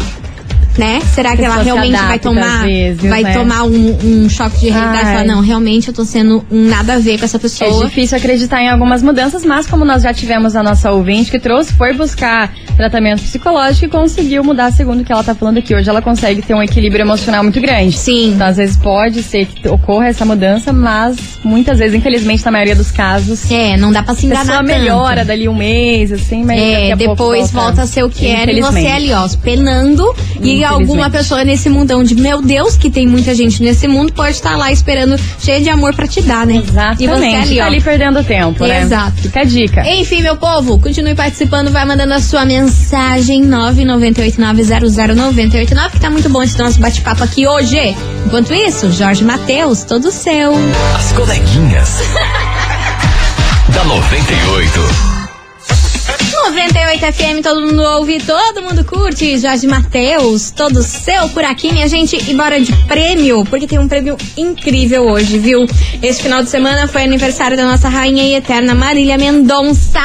Né? 0.78 1.00
Será 1.14 1.36
que 1.36 1.44
ela 1.44 1.60
realmente 1.62 1.96
vai 1.98 2.18
tomar, 2.18 2.64
vezes, 2.64 3.02
vai 3.10 3.22
né? 3.22 3.32
tomar 3.34 3.64
um, 3.64 3.98
um 4.24 4.28
choque 4.30 4.58
de 4.60 4.68
realidade 4.70 5.02
e 5.04 5.06
Ai. 5.08 5.12
falar, 5.14 5.24
não, 5.26 5.40
realmente 5.42 5.88
eu 5.88 5.94
tô 5.94 6.04
sendo 6.04 6.44
um 6.50 6.68
nada 6.68 6.94
a 6.94 6.98
ver 6.98 7.18
com 7.18 7.24
essa 7.24 7.36
É 7.36 7.40
pessoa. 7.40 7.84
difícil 7.86 8.16
acreditar 8.16 8.62
em 8.62 8.68
algumas 8.68 9.02
mudanças, 9.02 9.44
mas 9.44 9.66
como 9.66 9.84
nós 9.84 10.02
já 10.02 10.14
tivemos 10.14 10.54
a 10.54 10.62
nossa 10.62 10.90
ouvinte 10.92 11.30
que 11.30 11.38
trouxe, 11.38 11.72
foi 11.74 11.92
buscar 11.94 12.52
tratamento 12.76 13.22
psicológico 13.22 13.86
e 13.86 13.88
conseguiu 13.88 14.44
mudar 14.44 14.72
segundo 14.72 15.00
o 15.00 15.04
que 15.04 15.12
ela 15.12 15.24
tá 15.24 15.34
falando 15.34 15.58
aqui. 15.58 15.74
Hoje 15.74 15.90
ela 15.90 16.00
consegue 16.00 16.42
ter 16.42 16.54
um 16.54 16.62
equilíbrio 16.62 17.02
emocional 17.02 17.42
muito 17.42 17.60
grande. 17.60 17.96
Sim. 17.98 18.34
Então, 18.34 18.46
às 18.46 18.56
vezes 18.56 18.76
pode 18.76 19.22
ser 19.24 19.46
que 19.46 19.68
ocorra 19.68 20.06
essa 20.06 20.24
mudança, 20.24 20.72
mas 20.72 21.16
muitas 21.44 21.78
vezes, 21.80 21.94
infelizmente, 21.96 22.44
na 22.44 22.52
maioria 22.52 22.76
dos 22.76 22.92
casos. 22.92 23.50
É, 23.50 23.76
não 23.76 23.90
dá 23.90 24.02
pra 24.02 24.14
se 24.14 24.26
A 24.26 24.28
enganar 24.28 24.58
tanto. 24.58 24.66
melhora 24.66 25.24
dali 25.24 25.48
um 25.48 25.54
mês, 25.56 26.12
assim, 26.12 26.44
mas 26.44 26.60
É, 26.60 26.94
depois 26.94 27.50
volta 27.50 27.82
a 27.82 27.86
ser 27.86 28.04
o 28.04 28.08
que 28.10 28.26
era 28.28 28.52
e 28.52 28.60
você 28.60 28.68
Infelizmente. 28.78 28.92
ali, 28.92 29.12
ó, 29.12 29.28
penando. 29.42 30.14
E 30.40 30.64
Alguma 30.68 31.10
pessoa 31.10 31.44
nesse 31.44 31.68
mundão 31.68 32.02
de 32.02 32.14
meu 32.14 32.40
Deus, 32.42 32.76
que 32.76 32.90
tem 32.90 33.06
muita 33.06 33.34
gente 33.34 33.62
nesse 33.62 33.86
mundo, 33.88 34.12
pode 34.12 34.32
estar 34.32 34.56
lá 34.56 34.72
esperando 34.72 35.16
cheia 35.38 35.60
de 35.60 35.68
amor 35.68 35.94
pra 35.94 36.06
te 36.06 36.22
dar, 36.22 36.46
né? 36.46 36.56
Exatamente. 36.56 37.04
E 37.04 37.06
você 37.06 37.36
ali, 37.36 37.56
tá 37.56 37.62
ó. 37.62 37.66
ali 37.66 37.80
perdendo 37.80 38.24
tempo, 38.24 38.66
né? 38.66 38.82
Exato. 38.82 39.22
Fica 39.22 39.40
a 39.40 39.44
dica. 39.44 39.88
Enfim, 39.88 40.22
meu 40.22 40.36
povo, 40.36 40.78
continue 40.78 41.14
participando, 41.14 41.70
vai 41.70 41.84
mandando 41.84 42.14
a 42.14 42.20
sua 42.20 42.44
mensagem 42.44 43.44
998900989, 43.44 45.90
que 45.90 46.00
tá 46.00 46.10
muito 46.10 46.28
bom 46.28 46.42
esse 46.42 46.58
nosso 46.58 46.80
bate-papo 46.80 47.22
aqui 47.24 47.46
hoje. 47.46 47.78
Enquanto 48.26 48.52
isso, 48.54 48.90
Jorge 48.92 49.24
Matheus, 49.24 49.84
todo 49.84 50.10
seu. 50.10 50.52
As 50.96 51.12
coleguinhas. 51.12 52.02
da 53.72 53.84
98. 53.84 55.17
98 56.44 57.12
FM, 57.12 57.42
todo 57.42 57.60
mundo 57.60 57.82
ouve, 57.82 58.20
todo 58.20 58.62
mundo 58.62 58.84
curte. 58.84 59.36
Jorge 59.38 59.66
Matheus, 59.66 60.50
todo 60.50 60.82
seu 60.82 61.28
por 61.30 61.44
aqui, 61.44 61.72
minha 61.72 61.88
gente. 61.88 62.16
E 62.30 62.34
bora 62.34 62.60
de 62.60 62.72
prêmio, 62.86 63.44
porque 63.44 63.66
tem 63.66 63.78
um 63.78 63.88
prêmio 63.88 64.16
incrível 64.36 65.08
hoje, 65.08 65.38
viu? 65.38 65.66
Esse 66.02 66.22
final 66.22 66.42
de 66.42 66.48
semana 66.48 66.86
foi 66.86 67.02
aniversário 67.02 67.56
da 67.56 67.64
nossa 67.64 67.88
rainha 67.88 68.22
e 68.22 68.34
eterna 68.34 68.74
Marília 68.74 69.18
Mendonça. 69.18 70.00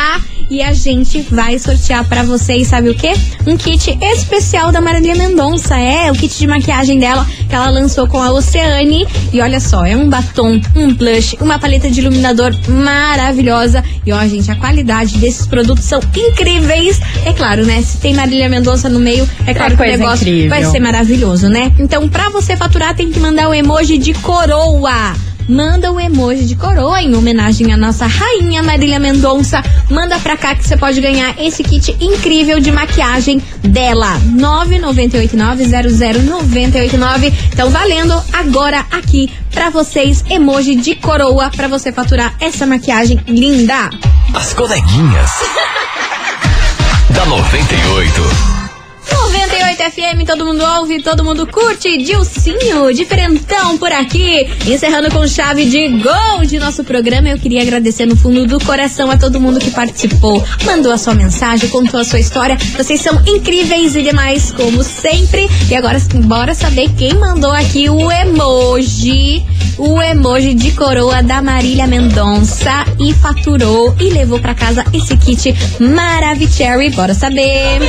E 0.54 0.62
a 0.62 0.72
gente 0.72 1.20
vai 1.32 1.58
sortear 1.58 2.08
pra 2.08 2.22
vocês, 2.22 2.68
sabe 2.68 2.88
o 2.88 2.94
quê? 2.94 3.14
Um 3.48 3.58
kit 3.58 3.98
especial 4.00 4.72
da 4.72 4.80
Marília 4.80 5.16
Mendonça. 5.16 5.76
É, 5.80 6.12
o 6.12 6.14
kit 6.14 6.38
de 6.38 6.46
maquiagem 6.46 7.00
dela 7.00 7.26
que 7.50 7.56
ela 7.56 7.72
lançou 7.72 8.08
com 8.08 8.22
a 8.22 8.32
Oceane. 8.32 9.08
E 9.34 9.42
olha 9.42 9.60
só, 9.60 9.84
é 9.84 9.98
um 9.98 10.08
batom, 10.08 10.62
um 10.76 10.94
blush, 10.94 11.36
uma 11.42 11.58
paleta 11.58 11.90
de 11.90 12.02
iluminador 12.02 12.56
maravilhosa. 12.68 13.84
E 14.06 14.14
ó, 14.14 14.20
gente, 14.28 14.52
a 14.52 14.56
qualidade 14.56 15.18
desses 15.18 15.48
produtos 15.48 15.86
são 15.86 16.00
incríveis. 16.16 17.02
É 17.26 17.34
claro, 17.34 17.66
né? 17.66 17.82
Se 17.82 17.98
tem 17.98 18.14
Marília 18.14 18.48
Mendonça 18.48 18.88
no 18.88 19.00
meio, 19.00 19.28
é 19.48 19.56
claro 19.56 19.76
que 19.76 19.82
o 19.82 19.86
negócio 19.88 20.22
incrível. 20.22 20.50
vai 20.52 20.66
ser 20.66 20.80
maravilhoso, 20.80 21.50
né? 21.50 21.72
Então, 21.80 22.08
pra 22.08 22.30
você 22.30 22.56
faturar, 22.56 22.96
tem 22.96 23.10
que 23.10 23.20
mandar 23.20 23.50
o 23.50 23.56
emoji 23.56 23.98
de 23.98 24.14
coroa. 24.14 25.16
Manda 25.48 25.92
o 25.92 26.00
emoji 26.00 26.46
de 26.46 26.56
coroa 26.56 27.02
em 27.02 27.16
homenagem 27.16 27.74
à 27.74 27.78
nossa 27.78 28.06
rainha 28.08 28.64
Marília 28.64 29.00
Mendonça. 29.00 29.62
Manda 29.90 30.18
pra 30.20 30.38
cá 30.38 30.56
que 30.56 30.64
você 30.64 30.78
pode 30.78 31.02
ganhar 31.02 31.36
esse 31.40 31.64
kit 31.64 31.96
incrível 32.00 32.60
de 32.60 32.72
maquiagem 32.72 33.42
dela. 33.62 34.20
998900989. 34.36 37.34
Então 37.52 37.70
valendo 37.70 38.14
agora 38.32 38.86
aqui 38.92 39.30
pra 39.52 39.70
vocês 39.70 40.24
emoji 40.30 40.76
de 40.76 40.96
coroa 40.96 41.50
pra 41.50 41.68
você 41.68 41.92
faturar 41.92 42.34
essa 42.40 42.66
maquiagem 42.66 43.20
linda. 43.28 43.90
As 44.34 44.54
coleguinhas. 44.54 45.32
da 47.12 47.26
98. 47.26 48.63
98 49.44 49.92
FM, 49.92 50.26
todo 50.26 50.46
mundo 50.46 50.64
ouve, 50.64 51.02
todo 51.02 51.24
mundo 51.24 51.46
curte. 51.46 51.98
Dilcinho, 51.98 52.94
diferentão 52.94 53.78
por 53.78 53.92
aqui. 53.92 54.48
Encerrando 54.66 55.12
com 55.12 55.28
chave 55.28 55.66
de 55.66 55.90
gol 56.02 56.46
de 56.48 56.58
nosso 56.60 56.82
programa. 56.84 57.28
Eu 57.28 57.38
queria 57.38 57.62
agradecer 57.62 58.06
no 58.06 58.16
fundo 58.16 58.48
do 58.48 58.58
coração 58.64 59.12
a 59.12 59.18
todo 59.18 59.42
mundo 59.42 59.60
que 59.60 59.70
participou, 59.72 60.42
mandou 60.64 60.94
a 60.94 60.98
sua 60.98 61.14
mensagem, 61.14 61.68
contou 61.70 62.00
a 62.00 62.06
sua 62.06 62.20
história. 62.20 62.58
Vocês 62.78 63.02
são 63.02 63.22
incríveis 63.28 63.98
e 63.98 64.02
demais, 64.02 64.52
como 64.54 64.82
sempre. 64.82 65.50
E 65.70 65.76
agora, 65.76 66.00
bora 66.24 66.54
saber 66.54 66.90
quem 66.98 67.14
mandou 67.14 67.52
aqui 67.52 67.90
o 67.90 68.10
emoji. 68.10 69.44
O 69.78 70.02
emoji 70.02 70.54
de 70.54 70.72
coroa 70.72 71.22
da 71.22 71.42
Marília 71.42 71.86
Mendonça 71.86 72.86
e 72.98 73.14
faturou 73.14 73.94
e 74.00 74.10
levou 74.10 74.40
pra 74.40 74.56
casa 74.56 74.86
esse 74.94 75.18
kit 75.18 75.54
Maravicherry. 75.80 76.92
Bora 76.92 77.14
saber. 77.14 77.82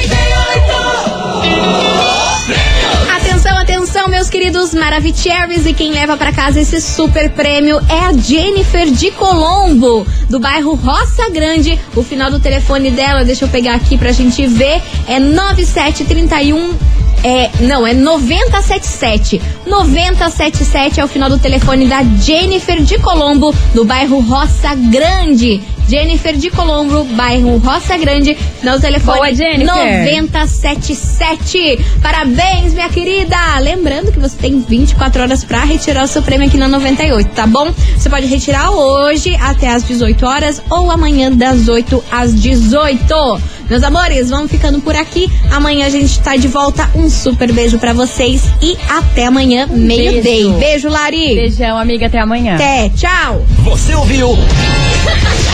Atenção, 3.17 3.59
atenção, 3.59 4.09
meus 4.09 4.31
queridos 4.31 4.75
Maravicheries. 4.75 5.67
E 5.67 5.73
quem 5.73 5.93
leva 5.93 6.17
pra 6.17 6.33
casa 6.33 6.61
esse 6.61 6.81
super 6.81 7.31
prêmio 7.31 7.81
é 7.89 8.01
a 8.01 8.13
Jennifer 8.13 8.91
de 8.91 9.11
Colombo, 9.11 10.07
do 10.29 10.39
bairro 10.39 10.75
Roça 10.75 11.29
Grande. 11.31 11.79
O 11.97 12.03
final 12.03 12.31
do 12.31 12.39
telefone 12.39 12.91
dela, 12.91 13.25
deixa 13.25 13.45
eu 13.45 13.49
pegar 13.49 13.75
aqui 13.75 13.99
pra 13.99 14.13
gente 14.13 14.47
ver, 14.47 14.83
é 15.09 15.19
9731. 15.19 16.75
É, 17.23 17.51
não, 17.61 17.87
é 17.87 17.95
977. 17.95 19.41
977 19.67 21.01
é 21.01 21.05
o 21.05 21.09
final 21.09 21.31
do 21.31 21.39
telefone 21.39 21.87
da 21.87 22.03
Jennifer 22.03 22.83
de 22.83 22.99
Colombo, 22.99 23.55
do 23.73 23.85
bairro 23.85 24.21
Roça 24.21 24.75
Grande. 24.75 25.63
Jennifer 25.89 26.37
de 26.37 26.51
Colombo, 26.51 27.05
bairro 27.05 27.59
Roça 27.59 27.97
Grande, 27.97 28.37
do 28.63 28.81
telefone 28.81 29.19
Boa, 29.19 29.35
Jennifer. 29.35 29.67
977. 29.67 31.79
Parabéns, 32.03 32.75
minha 32.75 32.89
querida! 32.89 33.37
Lembrando 33.61 34.13
que 34.13 34.19
você 34.19 34.37
tem 34.37 34.61
24 34.61 35.23
horas 35.23 35.45
pra 35.45 35.65
retirar 35.65 36.05
o 36.05 36.09
seu 36.09 36.23
prêmio 36.23 36.49
aqui 36.49 36.57
na 36.57 36.69
98, 36.69 37.31
tá 37.31 37.47
bom? 37.47 37.73
Você 37.97 38.09
pode 38.09 38.27
retirar 38.27 38.71
hoje 38.71 39.35
até 39.37 39.69
às 39.69 39.85
18 39.85 40.27
horas 40.27 40.63
ou 40.71 40.91
amanhã 40.91 41.31
das 41.31 41.69
8 41.69 42.03
às 42.11 42.35
18. 42.35 43.41
Meus 43.69 43.83
amores, 43.83 44.29
vamos 44.29 44.51
ficando 44.51 44.81
por 44.81 44.95
aqui. 44.95 45.31
Amanhã 45.51 45.87
a 45.87 45.91
gente 45.91 46.19
tá 46.21 46.37
de 46.37 46.49
volta. 46.49 46.89
Um 46.95 47.09
super 47.09 47.51
beijo 47.53 47.79
pra 47.79 47.93
vocês 47.93 48.43
e 48.61 48.77
até 48.89 49.27
amanhã, 49.27 49.67
meio-day. 49.71 50.23
beijo. 50.23 50.53
Beijo, 50.59 50.89
Lari. 50.89 51.35
Beijão, 51.35 51.79
amiga, 51.79 52.07
até 52.07 52.19
amanhã. 52.19 52.57
Até, 52.57 52.91
tchau. 52.91 53.45
Você 53.65 53.95
ouviu? 53.95 54.37